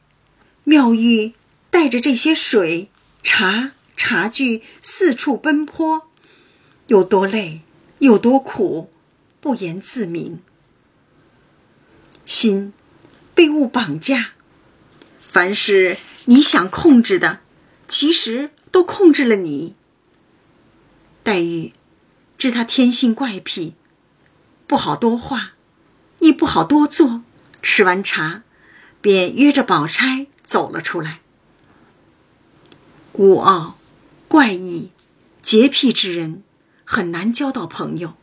[0.66, 1.34] 妙玉
[1.72, 2.90] 带着这些水、
[3.24, 6.08] 茶、茶具四处奔波，
[6.88, 7.64] 有多累，
[7.98, 8.90] 有多苦，
[9.42, 10.40] 不言自明。
[12.26, 12.72] 心
[13.36, 14.30] 被物绑架，
[15.20, 17.42] 凡是你想控制的，
[17.90, 19.76] 其实都控制了你。
[21.22, 21.74] 黛玉
[22.38, 23.76] 知他天性怪癖，
[24.66, 25.56] 不好多话，
[26.20, 27.22] 亦不好多做。
[27.62, 28.44] 吃完茶，
[29.02, 30.28] 便约着宝钗。
[30.42, 31.20] 走了出来。
[33.12, 33.78] 孤傲、
[34.30, 34.92] 怪异、
[35.42, 36.44] 洁癖之人
[36.86, 38.16] 很难交到朋友。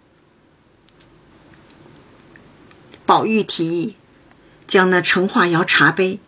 [3.05, 3.97] 宝玉提议，
[4.69, 6.21] 将那成化窑茶杯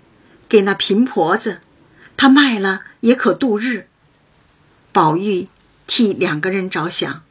[0.48, 1.60] 给那贫婆子，
[2.16, 3.88] 她卖了也可度日。
[4.90, 5.48] 宝玉
[5.86, 7.22] 替两个人着想，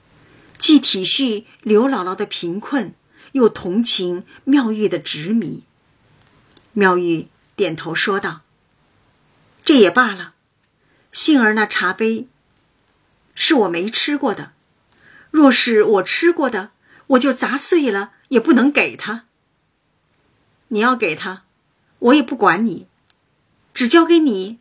[0.58, 2.94] 既体恤刘姥姥的贫困，
[3.34, 5.64] 又同情妙玉的执迷。
[6.72, 8.44] 妙玉点头说道。
[9.66, 10.34] 这也罢了，
[11.12, 12.30] 幸而那茶杯
[13.40, 14.54] 是我没吃过的，
[15.30, 16.72] 若是我吃过的，
[17.06, 19.26] 我就砸碎了也不能给他。
[20.70, 21.44] 你要给他，
[22.00, 22.88] 我也不管你，
[23.76, 24.58] 只交给你，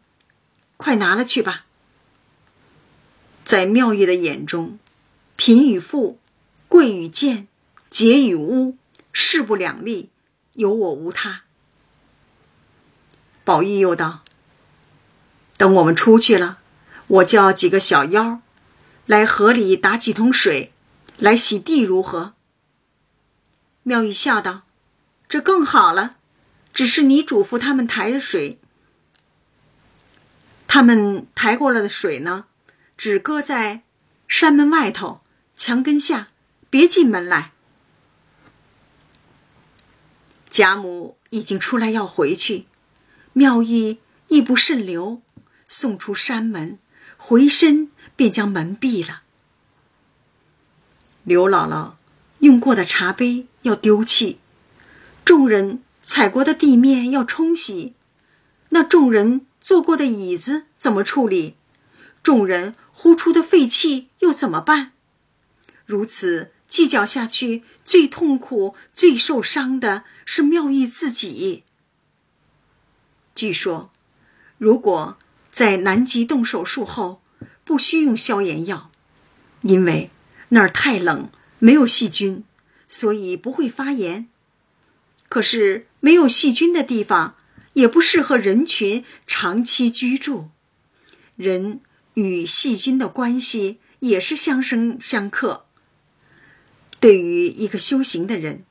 [0.77, 1.65] 快拿了去吧。
[3.47, 4.79] 在妙玉的眼中，
[5.37, 6.19] 贫与富，
[6.69, 7.49] 贵与贱，
[7.89, 8.77] 洁与污，
[9.11, 10.11] 势不两立，
[10.53, 11.45] 有我无他。
[13.43, 14.23] 宝玉又道。
[15.57, 16.59] 等我们出去了，
[17.07, 18.43] 我叫几个小妖
[19.07, 20.73] 来河里打几桶水，
[21.19, 22.35] 来洗地，如何？
[23.85, 24.63] 妙玉笑道
[25.29, 26.17] ：“这更好了。
[26.75, 28.59] 只是你嘱咐他们抬着水，
[30.67, 32.47] 他们抬过来的水呢，
[32.99, 33.83] 只搁在
[34.29, 35.23] 山门外头
[35.57, 36.29] 墙根下，
[36.69, 37.53] 别进门来。”
[40.51, 42.67] 贾母已经出来要回去，
[43.33, 45.23] 妙玉亦不甚留。
[45.69, 46.79] 送出山门，
[47.29, 49.23] 回身便将门闭了。
[51.25, 51.95] 刘姥姥
[52.39, 54.39] 用过的茶杯要丢弃，
[55.25, 57.95] 众人踩过的地面要冲洗，
[58.69, 61.57] 那众人坐过的椅子怎么处理？
[62.23, 64.93] 众人呼出的废气又怎么办？
[65.85, 71.65] 如此计较下去，最痛苦、最受伤的是妙玉自己。
[73.35, 73.91] 据说，
[74.59, 75.19] 如果。
[75.57, 77.23] 在南极动手术后，
[77.65, 78.91] 不需用消炎药，
[79.63, 80.11] 因为
[80.51, 82.45] 那儿太冷，没有细菌，
[82.87, 84.29] 所以不会发炎。
[85.31, 87.37] 可是没有细菌的地方，
[87.73, 90.51] 也不适合人群长期居住。
[91.37, 91.81] 人
[92.13, 95.65] 与细菌的关系也是相生相克。
[97.01, 98.67] 对于一个修行的人，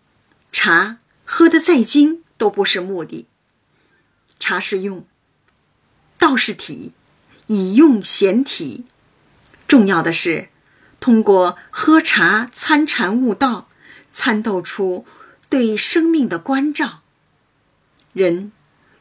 [0.51, 3.25] 茶喝得再精都不是目的，
[4.37, 5.03] 茶是用。
[6.25, 6.91] 道士体，
[7.45, 8.85] 以用显体，
[9.67, 10.49] 重要的是，
[10.99, 13.67] 通过喝茶参禅悟道，
[14.11, 15.05] 参透出
[15.49, 17.03] 对生命的关照。
[18.13, 18.51] 人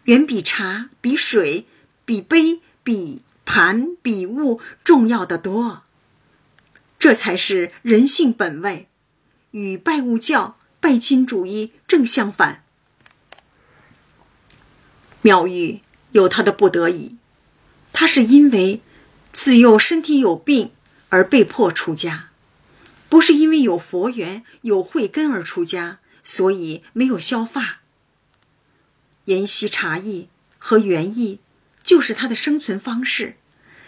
[0.02, 1.66] 远比茶、比水、
[2.04, 5.82] 比杯、比盘、比物重要的多。
[6.98, 8.86] 这才是人性本位，
[9.52, 12.62] 与拜物教、拜金主义正相反。
[15.22, 15.80] 妙玉
[16.14, 17.16] 有他的不得已，
[17.92, 18.80] 他是因为
[19.32, 20.70] 自幼身体有病
[21.08, 22.28] 而被迫出家，
[23.08, 27.80] 不是因为有佛缘、有慧根而出家，所以没有削发。
[29.24, 31.40] 研习茶艺和园艺，
[31.82, 33.34] 就是他的生存方式，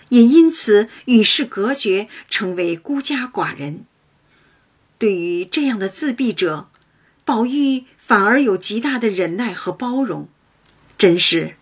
[0.09, 3.85] 也因此与世隔绝，成为孤家寡人。
[4.99, 6.69] 对于这样的自闭者，
[7.25, 10.29] 宝玉反而有极大的忍耐和包容。
[10.99, 11.55] 真是，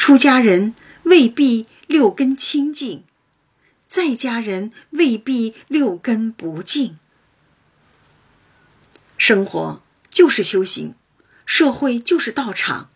[0.00, 3.04] 出家人未必六根清净，
[3.86, 6.98] 在家人未必六根不净。
[9.18, 10.94] 生活就是修行，
[11.44, 12.88] 社会就是道场。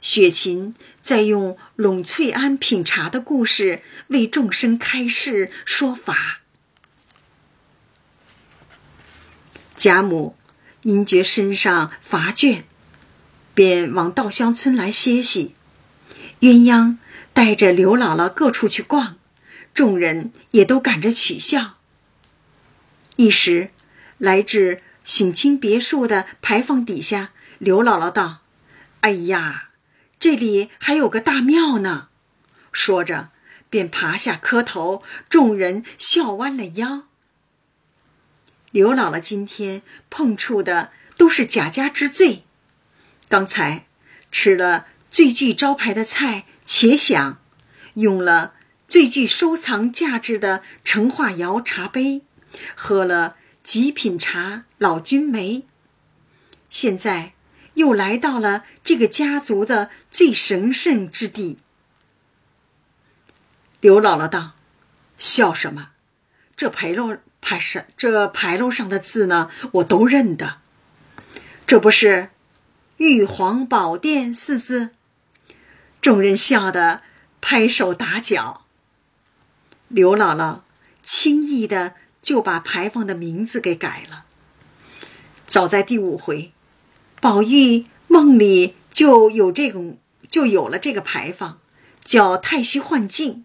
[0.00, 6.40] 雪琴在用陇翠庵品茶的故事为众生开示说法。
[9.76, 10.36] 贾母
[10.82, 12.64] 因觉身上乏倦。
[13.54, 15.52] 便往稻香村来歇息，
[16.40, 16.96] 鸳鸯
[17.32, 19.16] 带着刘姥姥各处去逛，
[19.74, 21.76] 众人也都赶着取笑。
[23.16, 23.70] 一时，
[24.18, 28.42] 来至省亲别墅的牌坊底下，刘姥姥道
[29.00, 29.70] ：“哎呀，
[30.20, 32.08] 这里还有个大庙呢！”
[32.70, 33.30] 说着，
[33.68, 37.04] 便爬下磕头，众人笑弯了腰。
[38.70, 42.44] 刘姥姥今天碰触的都是贾家之罪。
[43.28, 43.86] 刚才
[44.30, 47.40] 吃了最具招牌的菜且享，
[47.94, 48.54] 用了
[48.86, 52.22] 最具收藏价值的成化窑茶杯，
[52.74, 55.64] 喝了极品茶老君梅。
[56.70, 57.32] 现在
[57.74, 61.58] 又来到了这个家族的最神圣之地。
[63.80, 64.54] 刘姥姥道
[65.18, 65.90] ：“笑什么？
[66.56, 70.58] 这牌楼牌上这牌楼上的字呢，我都认得。
[71.66, 72.30] 这不是？”
[72.98, 74.90] 玉皇宝殿四字，
[76.00, 77.02] 众人笑得
[77.40, 78.64] 拍手打脚。
[79.88, 80.60] 刘姥姥
[81.02, 84.24] 轻易的就把牌坊的名字给改了。
[85.46, 86.52] 早在第五回，
[87.20, 91.58] 宝玉梦里就有这种，就有了这个牌坊，
[92.04, 93.44] 叫太虚幻境。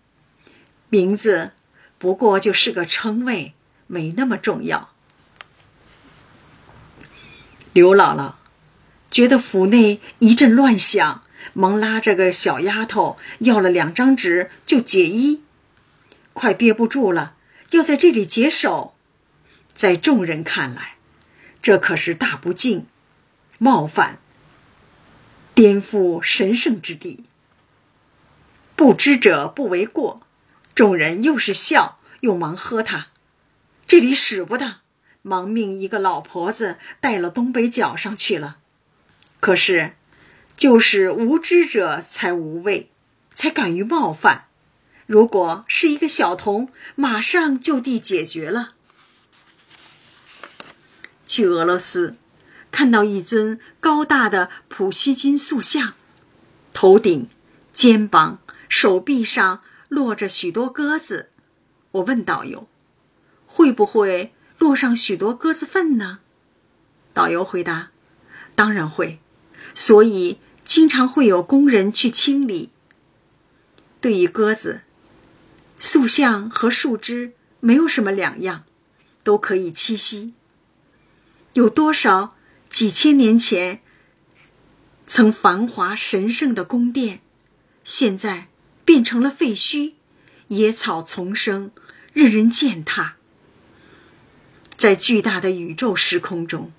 [0.89, 1.54] 名字
[1.97, 3.54] 不过就是个称谓，
[3.88, 4.89] 没那么重要。
[7.74, 8.34] 刘姥姥。
[9.10, 11.22] 觉得府内一阵乱响，
[11.52, 15.44] 忙拉着个小丫头要了两张纸就解衣，
[16.34, 17.36] 快憋不住了，
[17.72, 18.96] 要在这里解手。
[19.74, 20.96] 在众人看来，
[21.62, 22.86] 这可是大不敬、
[23.58, 24.20] 冒犯、
[25.56, 27.26] 颠覆神圣之地。
[28.76, 30.26] 不知者不为过，
[30.76, 33.08] 众人又是笑又忙喝他，
[33.88, 34.78] 这里使不得，
[35.22, 38.58] 忙命一个老婆子带了东北角上去了。
[39.39, 39.94] 可是，
[40.56, 42.89] 就是无知者才无畏，
[43.34, 44.45] 才敢于冒犯。
[45.06, 48.76] 如果是一个小童，马上就地解决了。
[51.26, 52.16] 去俄罗斯，
[52.72, 55.95] 看到一尊高大的普希金塑像，
[56.72, 57.28] 头顶、
[57.74, 58.39] 肩膀、
[58.70, 61.30] 手臂上落着许多鸽子。
[61.91, 62.68] 我问导游
[63.45, 66.20] ：“会不会落上许多鸽子粪呢？”
[67.14, 67.91] 导游回答
[68.56, 69.20] ：“当然会。”
[69.76, 72.70] 所以，经常会有工人去清理。
[73.99, 74.82] 对于鸽子，
[75.80, 78.64] 塑像和树枝没有什么两样，
[79.24, 80.34] 都可以栖息。
[81.53, 82.36] 有多少
[82.70, 83.82] 几千年前
[85.05, 87.22] 曾繁华神圣的宫殿，
[87.84, 88.47] 现在
[88.84, 89.93] 变成了废墟，
[90.47, 91.72] 野草丛生，
[92.14, 93.16] 任人践踏。
[94.76, 96.72] 在巨大的宇宙时空中，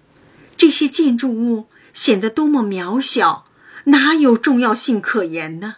[0.57, 1.69] 这些建筑物。
[1.95, 3.45] 显得多么渺小，
[3.85, 5.77] 哪有重要性可言呢？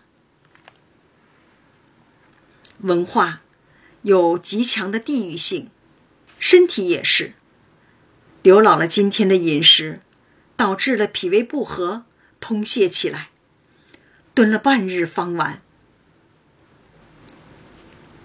[2.78, 3.40] 文化
[4.02, 5.70] 有极强的地域性，
[6.38, 7.34] 身体也是。
[8.42, 10.00] 刘姥姥今天的饮食，
[10.56, 12.04] 导致了脾胃不和，
[12.38, 13.30] 通泄起来，
[14.34, 15.60] 蹲了半日方完，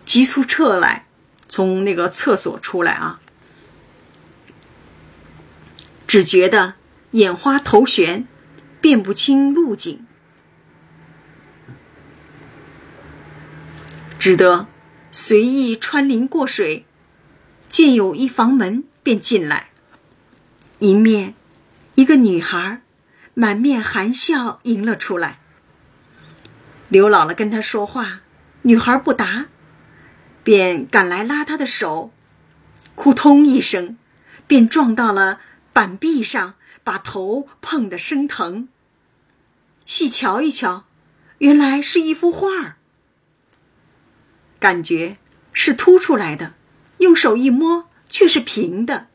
[0.05, 1.07] 急促撤来，
[1.49, 3.19] 从那个厕所出来啊，
[6.05, 6.75] 只觉得。
[7.11, 8.23] 眼花头眩，
[8.81, 10.05] 辨不清路径，
[14.17, 14.65] 只得
[15.11, 16.85] 随意穿林过水，
[17.69, 19.69] 见有一房门，便进来。
[20.79, 21.35] 迎面，
[21.93, 22.81] 一个女孩
[23.35, 25.37] 满面含笑迎了出来。
[26.89, 28.21] 刘姥姥跟她说话，
[28.63, 29.45] 女孩不答，
[30.43, 32.11] 便赶来拉她的手，
[32.95, 33.97] 扑通一声，
[34.47, 35.39] 便撞到了
[35.71, 38.67] 板壁上，把头碰得生疼。
[39.91, 40.85] 细瞧一瞧，
[41.39, 42.77] 原来是一幅画儿，
[44.57, 45.17] 感觉
[45.51, 46.53] 是凸出来的，
[46.99, 49.07] 用手一摸却是平的。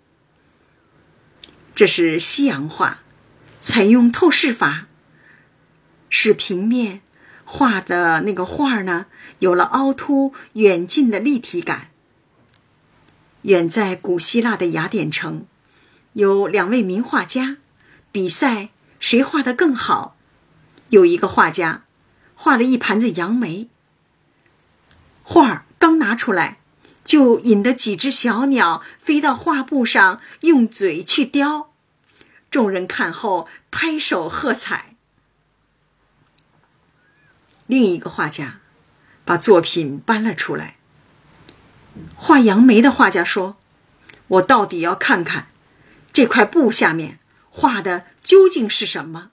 [1.74, 3.00] 这是西洋画，
[3.62, 4.86] 采用透视法，
[6.10, 7.00] 使平面。
[7.46, 9.06] 画的那个画呢，
[9.38, 11.88] 有了凹凸远近的立体感。
[13.42, 15.46] 远在古希腊的雅典城，
[16.12, 17.56] 有两位名画家
[18.12, 18.68] 比赛
[19.00, 20.15] 谁画的更好。
[20.90, 21.84] 有一个画家
[22.34, 23.68] 画了一盘子杨梅，
[25.22, 26.58] 画刚拿出来，
[27.04, 31.72] 就引得几只小鸟飞到画布上，用嘴去叼。
[32.50, 34.94] 众人看后拍手喝彩。
[37.66, 38.60] 另一个画家
[39.24, 40.76] 把作品搬了出来。
[42.14, 43.56] 画杨梅的画家说
[44.28, 45.48] ：“我到底要看看
[46.12, 47.18] 这块布下面
[47.50, 49.32] 画的究竟是什么。”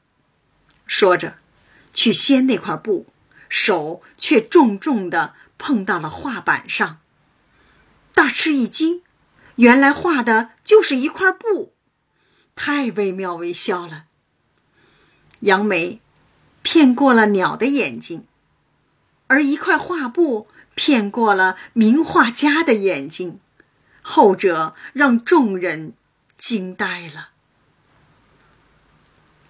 [0.88, 1.38] 说着，
[1.94, 3.06] 去掀那块布，
[3.48, 7.00] 手却重重的碰到了画板上。
[8.14, 9.02] 大吃一惊，
[9.56, 11.74] 原来画的就是一块布，
[12.56, 14.06] 太惟妙惟肖了。
[15.42, 16.00] 杨梅。
[16.66, 18.26] 骗过了鸟的眼睛，
[19.28, 23.42] 而一块画布骗过了名画家的眼睛，
[24.02, 25.92] 后者让众人
[26.38, 27.32] 惊呆了。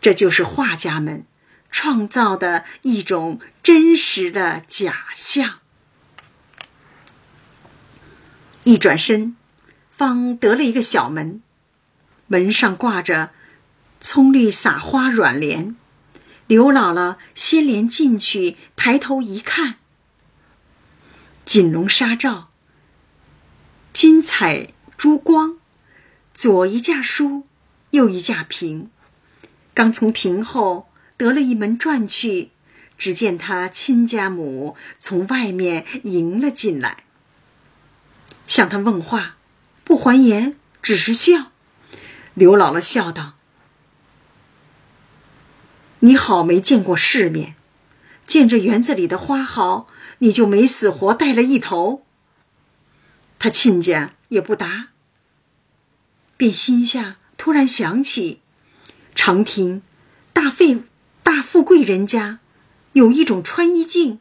[0.02, 1.28] 这就是画家们
[1.74, 5.60] 创造的一种真实的假象。
[8.64, 9.36] 一转身，
[9.90, 11.42] 方得了一个小门，
[12.28, 13.32] 门上挂着
[14.00, 15.76] 葱绿撒花软帘。
[16.46, 19.78] 刘姥姥先连进去，抬头一看，
[21.44, 22.52] 锦笼纱罩，
[23.92, 25.58] 金彩珠光，
[26.34, 27.48] 左一架书，
[27.90, 28.92] 右一架屏。
[29.74, 30.88] 刚从屏后
[31.24, 32.50] 得了一门转去，
[32.98, 37.06] 只见他亲家母从外面迎了进来，
[38.46, 39.38] 向他问话，
[39.86, 41.54] 不还言，只是笑。
[42.34, 43.36] 刘姥姥笑道。
[46.00, 47.56] 你好，没见过世面，
[48.28, 52.06] 见这园子里的花好，你就没死活带了一头。
[53.40, 54.90] 他亲家也不答，
[56.36, 58.42] 便心下突然想起，
[59.16, 59.82] 常听
[60.34, 60.84] 大费
[61.24, 62.40] 大富贵人家
[62.92, 64.20] 有一种穿衣镜，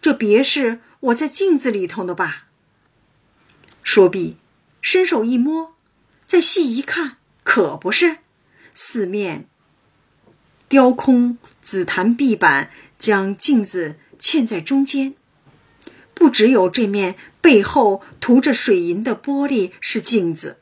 [0.00, 2.46] 这别是我在镜子里头的吧？
[3.82, 4.36] 说毕，
[4.80, 5.74] 伸手一摸，
[6.26, 8.18] 再细一看，可不是，
[8.74, 9.48] 四面。
[10.68, 15.14] 雕空紫檀壁板，将镜子嵌在中间。
[16.14, 20.58] 不只有这面背后涂着水银的玻璃是镜子，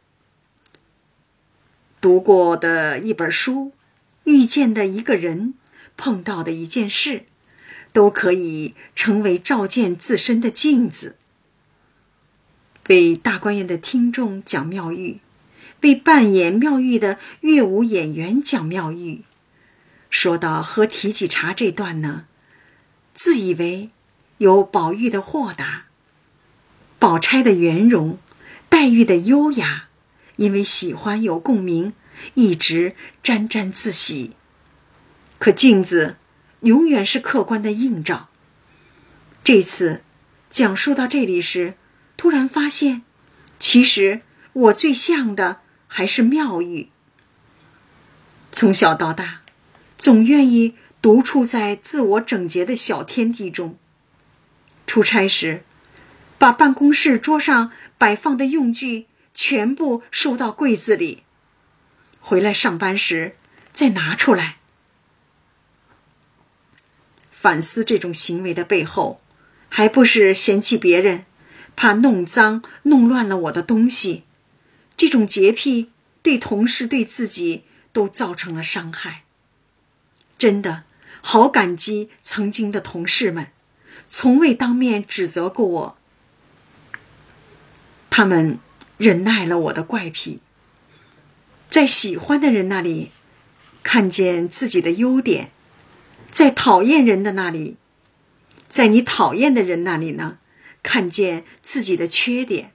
[2.00, 3.72] 读过的一本书，
[4.24, 5.54] 遇见的一个人，
[6.00, 7.26] 碰到的一件事，
[7.92, 11.18] 都可以成为照见自身的镜子。
[12.88, 15.20] 为大观园的听众讲妙玉，
[15.82, 19.24] 为扮演妙玉的乐舞演员讲妙玉。
[20.08, 22.24] 说到喝提起茶这段呢，
[23.12, 23.90] 自以为
[24.38, 25.84] 有宝玉的豁达，
[26.98, 28.16] 宝钗的圆融，
[28.70, 29.88] 黛玉的优雅，
[30.36, 31.92] 因为喜欢有共鸣，
[32.32, 34.32] 一直沾沾自喜。
[35.40, 36.18] 可镜子
[36.60, 38.28] 永远是客观的映照。
[39.42, 40.04] 这次
[40.48, 41.74] 讲述到这里时，
[42.16, 43.02] 突然发现，
[43.58, 44.20] 其实
[44.52, 46.90] 我最像的还是妙玉。
[48.52, 49.40] 从小到大。
[49.96, 53.78] 总愿意独处在自我整洁的小天地中。
[54.86, 55.62] 出差时，
[56.38, 61.24] 把办公室桌上摆放的用具全部收到柜子里。
[62.18, 63.36] 回来上班时
[63.74, 64.59] 再拿出来。
[67.40, 69.22] 反思这种行为的背后，
[69.70, 71.24] 还不是嫌弃别人，
[71.74, 74.24] 怕弄脏弄乱了我的东西。
[74.94, 75.88] 这种洁癖
[76.20, 77.62] 对同事对自己
[77.94, 79.22] 都造成了伤害。
[80.36, 80.84] 真的
[81.22, 83.46] 好感激曾经的同事们，
[84.06, 85.98] 从未当面指责过我。
[88.10, 88.58] 他们
[88.98, 90.42] 忍耐了我的怪癖，
[91.70, 93.12] 在喜欢的人那里
[93.82, 95.52] 看见自己的优点，
[96.30, 97.76] 在讨厌人的那里，
[98.68, 100.38] 在你讨厌的人那里呢，
[100.82, 102.72] 看见自己的缺点，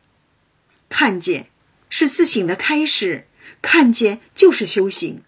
[0.90, 1.50] 看见
[1.90, 3.28] 是自省的开始，
[3.62, 5.24] 看见就是修行。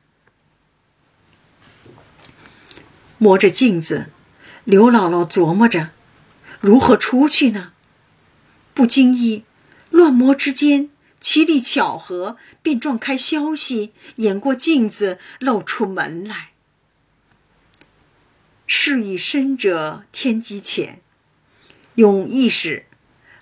[3.18, 4.12] 摸着镜子，
[4.64, 5.90] 刘姥姥琢磨着
[6.60, 7.72] 如何出去呢？
[8.74, 9.44] 不经意，
[9.90, 16.52] 乱摸之间，奇力巧合，便撞开消息，掩过镜子，露出门来。
[18.68, 21.02] 事已深者天机浅，
[21.96, 22.86] 用意识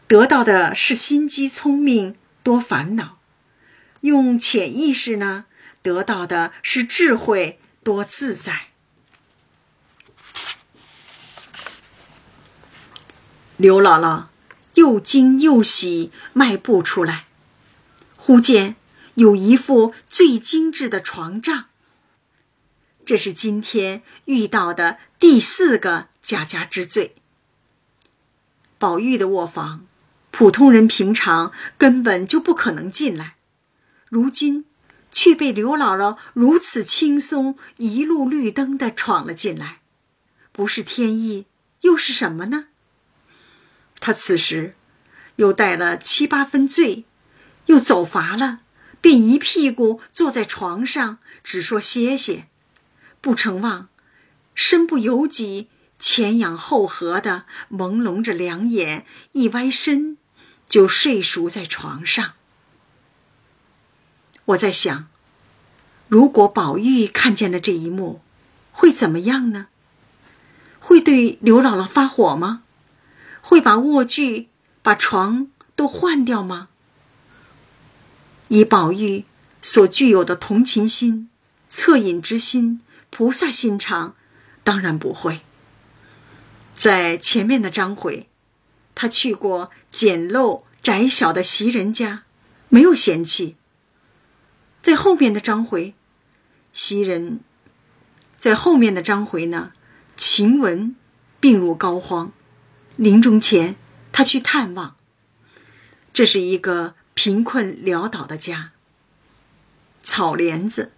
[0.08, 3.18] 得到的是心机聪明多烦恼；
[4.02, 5.46] 用潜意识呢，
[5.82, 8.68] 得到的是智慧多自在。
[13.58, 14.26] 刘姥姥
[14.76, 17.26] 又惊又喜，迈步出来，
[18.16, 18.76] 忽见
[19.16, 21.66] 有一副最精致的床帐。
[23.06, 27.16] 这是今天遇到的第四个家家之最。
[28.78, 29.86] 宝玉的卧房，
[30.32, 33.36] 普通人平常根本就不可能进来，
[34.10, 34.66] 如今
[35.12, 39.80] 却被刘姥姥如此轻松，一路绿灯的闯了进来，
[40.52, 41.46] 不是天意
[41.82, 42.68] 又是什么呢？
[44.02, 44.76] 他此时
[45.38, 47.06] 又带了七八分醉，
[47.68, 48.60] 又走乏了，
[49.00, 52.48] 便一屁股坐在床上，只说歇歇。
[53.22, 53.90] 不成望，
[54.56, 55.68] 身不由己，
[56.00, 60.18] 前仰后合的朦胧着两眼，一歪身
[60.68, 62.34] 就睡熟在床上。
[64.46, 65.08] 我在想，
[66.08, 68.22] 如果宝玉看见了这一幕，
[68.72, 69.68] 会怎么样呢？
[70.80, 72.64] 会对刘姥姥发火吗？
[73.42, 74.50] 会把卧具、
[74.82, 76.70] 把床都换掉吗？
[78.48, 79.26] 以宝玉
[79.62, 81.30] 所具有的同情心、
[81.70, 84.15] 恻隐之心、菩萨心肠，
[84.66, 85.40] 当然不会。
[86.74, 88.28] 在前面的章回，
[88.94, 92.24] 他去过简陋窄小的袭人家，
[92.68, 93.56] 没有嫌弃；
[94.82, 95.94] 在后面的章回，
[96.74, 97.40] 袭人，
[98.38, 99.72] 在后面的章回呢，
[100.18, 100.96] 晴雯
[101.40, 102.32] 病入膏肓。
[102.98, 103.76] 临终前，
[104.12, 104.96] 他去探望。
[106.12, 108.72] 这是一个贫困潦倒的家。
[110.02, 110.94] 草帘子、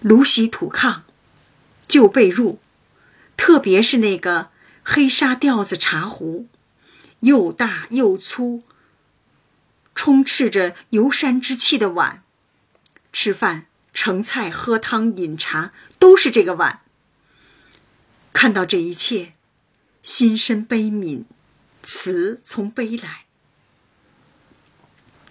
[0.00, 1.00] 芦席土炕、
[1.92, 2.56] 旧被褥，
[3.36, 4.48] 特别是那个
[4.82, 6.46] 黑纱吊子茶壶，
[7.20, 8.62] 又大又粗，
[9.94, 12.22] 充斥着游山之气的碗，
[13.12, 16.80] 吃饭、盛菜、喝汤、饮茶，都是这个碗。
[18.32, 19.34] 看到这一切。
[20.02, 21.24] 心生悲悯，
[21.82, 23.26] 慈从悲来。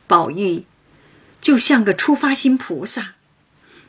[0.06, 0.66] 宝玉
[1.42, 3.16] 就像个出发心菩萨，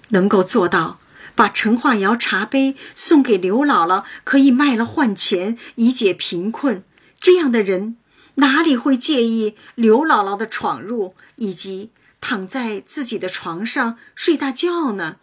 [0.09, 0.99] 能够做到
[1.35, 6.85] 把陈化窑茶杯送给刘姥姥，可以卖了换钱，以解贫困。
[7.21, 7.97] 这样的人
[8.35, 15.17] 哪里会介意刘姥姥的闯入，以及躺在自己的床上睡大觉呢？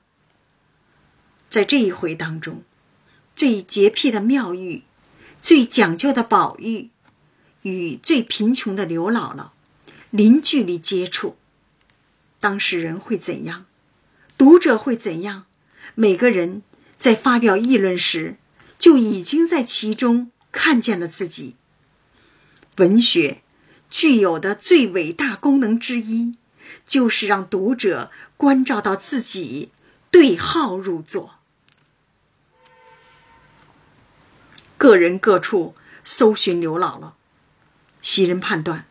[1.49, 2.63] 在这一回当中，
[3.35, 4.83] 最洁癖的妙玉。
[5.41, 6.89] 最讲究的宝玉，
[7.61, 9.51] 与最贫穷的刘姥姥，
[10.09, 11.37] 零距离接触，
[12.41, 13.65] 当事人会怎样？
[14.37, 15.45] 读者会怎样？
[15.95, 16.61] 每个人
[16.97, 18.37] 在发表议论时，
[18.77, 21.55] 就已经在其中看见了自己。
[22.77, 23.41] 文学
[23.89, 26.35] 具有的最伟大功能之一，
[26.85, 29.71] 就是让读者关照到自己，
[30.09, 31.35] 对号入座。
[34.77, 35.75] 个人各处
[36.05, 37.11] 搜寻刘姥姥，
[38.01, 38.85] 袭人判断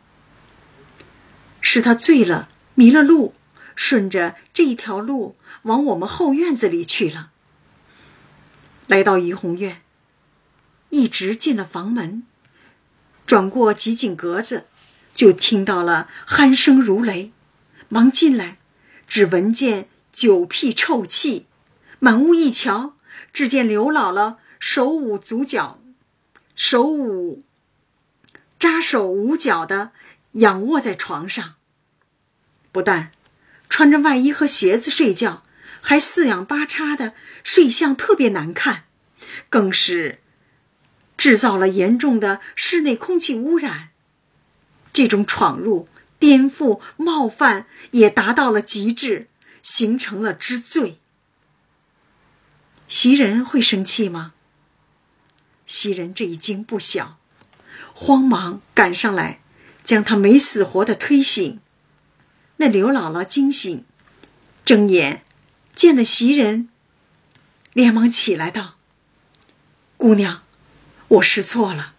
[1.63, 3.33] 是他醉了，迷了路，
[3.79, 7.31] 顺着这一条路往我们后院子里去了。
[8.89, 9.83] 来到怡红院，
[10.91, 12.25] 一直进了房门，
[13.25, 14.67] 转过几景格子，
[15.15, 17.31] 就听到了鼾声如雷，
[17.89, 18.59] 忙进来，
[19.07, 21.47] 只闻见酒屁臭气，
[22.01, 22.97] 满屋一瞧，
[23.33, 24.39] 只见刘姥姥。
[24.59, 25.79] 手舞足蹈，
[26.57, 27.45] 手舞
[28.59, 29.93] 扎手捂脚的
[30.33, 31.55] 仰卧在床上，
[32.73, 33.13] 不但
[33.79, 35.45] 穿着外衣和鞋子睡觉，
[35.81, 37.15] 还四仰八叉的
[37.45, 38.87] 睡相特别难看，
[39.49, 40.19] 更是
[41.17, 43.91] 制造了严重的室内空气污染。
[44.93, 49.29] 这种闯入、颠覆、冒犯也达到了极致，
[49.63, 50.99] 形成了之最。
[52.89, 54.33] 袭人会生气吗？
[55.69, 57.17] 袭人这一惊不小，
[57.95, 59.39] 慌忙赶上来，
[59.85, 61.61] 将他没死活的推醒。
[62.61, 63.85] 那刘姥姥惊醒，
[64.65, 65.23] 睁眼
[65.77, 66.69] 见了袭人，
[67.73, 68.75] 连忙起来道
[69.97, 70.43] ：“姑娘，
[71.07, 71.95] 我失错了，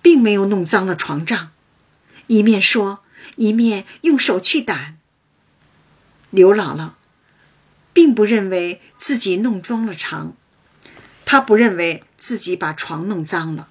[0.00, 1.50] 并没有弄脏了床帐，
[2.28, 3.02] 一面说，
[3.34, 4.92] 一面用手去掸。
[6.30, 6.92] 刘姥姥
[7.92, 10.36] 并不认为自己弄脏了床，
[11.24, 13.68] 她不认为自己把床弄脏了。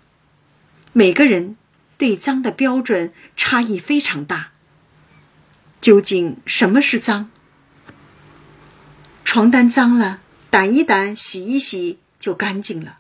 [0.91, 1.55] 每个人
[1.97, 4.50] 对脏的标准差异非常大。
[5.81, 7.29] 究竟什么是脏？
[9.25, 10.21] 床单脏了，
[10.51, 12.99] 掸一掸，洗一洗就干净了。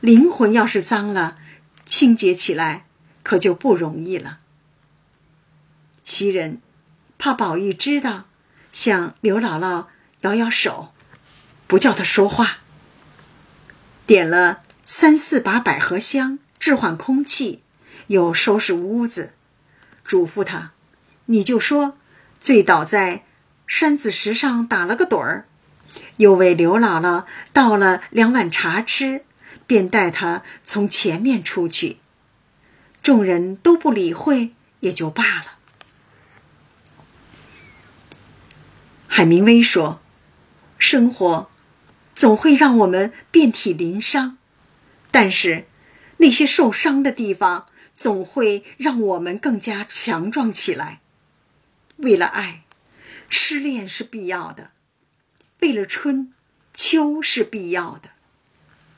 [0.00, 1.38] 灵魂要是脏了，
[1.86, 2.84] 清洁起来
[3.22, 4.40] 可就不容易了。
[6.04, 6.60] 袭人
[7.16, 8.26] 怕宝玉知道，
[8.70, 9.86] 向刘姥姥
[10.20, 10.92] 摇摇手，
[11.66, 12.58] 不叫她说话。
[14.06, 17.62] 点了三四把百合香，置换空气，
[18.08, 19.32] 又收拾屋子，
[20.04, 20.72] 嘱咐她
[21.26, 21.96] ：“你就说，
[22.40, 23.24] 醉倒在
[23.66, 25.46] 山子石上打了个盹儿。”
[26.18, 29.24] 又为刘姥姥倒了两碗茶吃。
[29.66, 31.96] 便带他从前面出去，
[33.02, 34.50] 众人都不理会，
[34.80, 35.56] 也就罢了。
[39.08, 40.02] 海明威说
[40.78, 41.48] ：“生活
[42.14, 44.36] 总会让我们遍体鳞伤，
[45.10, 45.66] 但是
[46.18, 47.64] 那些受伤的地方
[47.94, 51.00] 总会让我们更加强壮起来。
[52.04, 52.62] 为了爱，
[53.28, 54.70] 失恋是必要的；
[55.60, 56.32] 为了春
[56.72, 58.10] 秋是必要的。”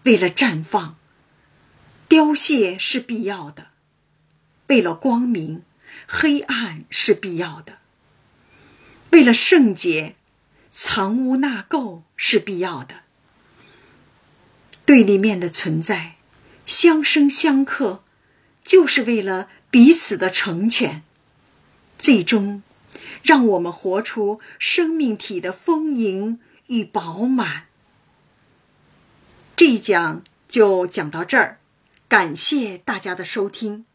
[0.07, 0.97] 为了绽放，
[2.07, 3.71] 凋谢是必要的；
[4.69, 5.65] 为了光明，
[6.07, 7.79] 黑暗是必要的；
[9.11, 10.15] 为了圣洁，
[10.71, 13.01] 藏污纳垢是必要的。
[14.85, 16.15] 对立面的存在，
[16.65, 18.05] 相生相克，
[18.63, 21.03] 就是为了彼此的成全，
[21.99, 22.63] 最终
[23.27, 27.65] 让我们活出生命体的丰盈与饱满。
[29.57, 31.59] 这一讲就讲到这儿，
[32.09, 33.86] 感谢大家的收听。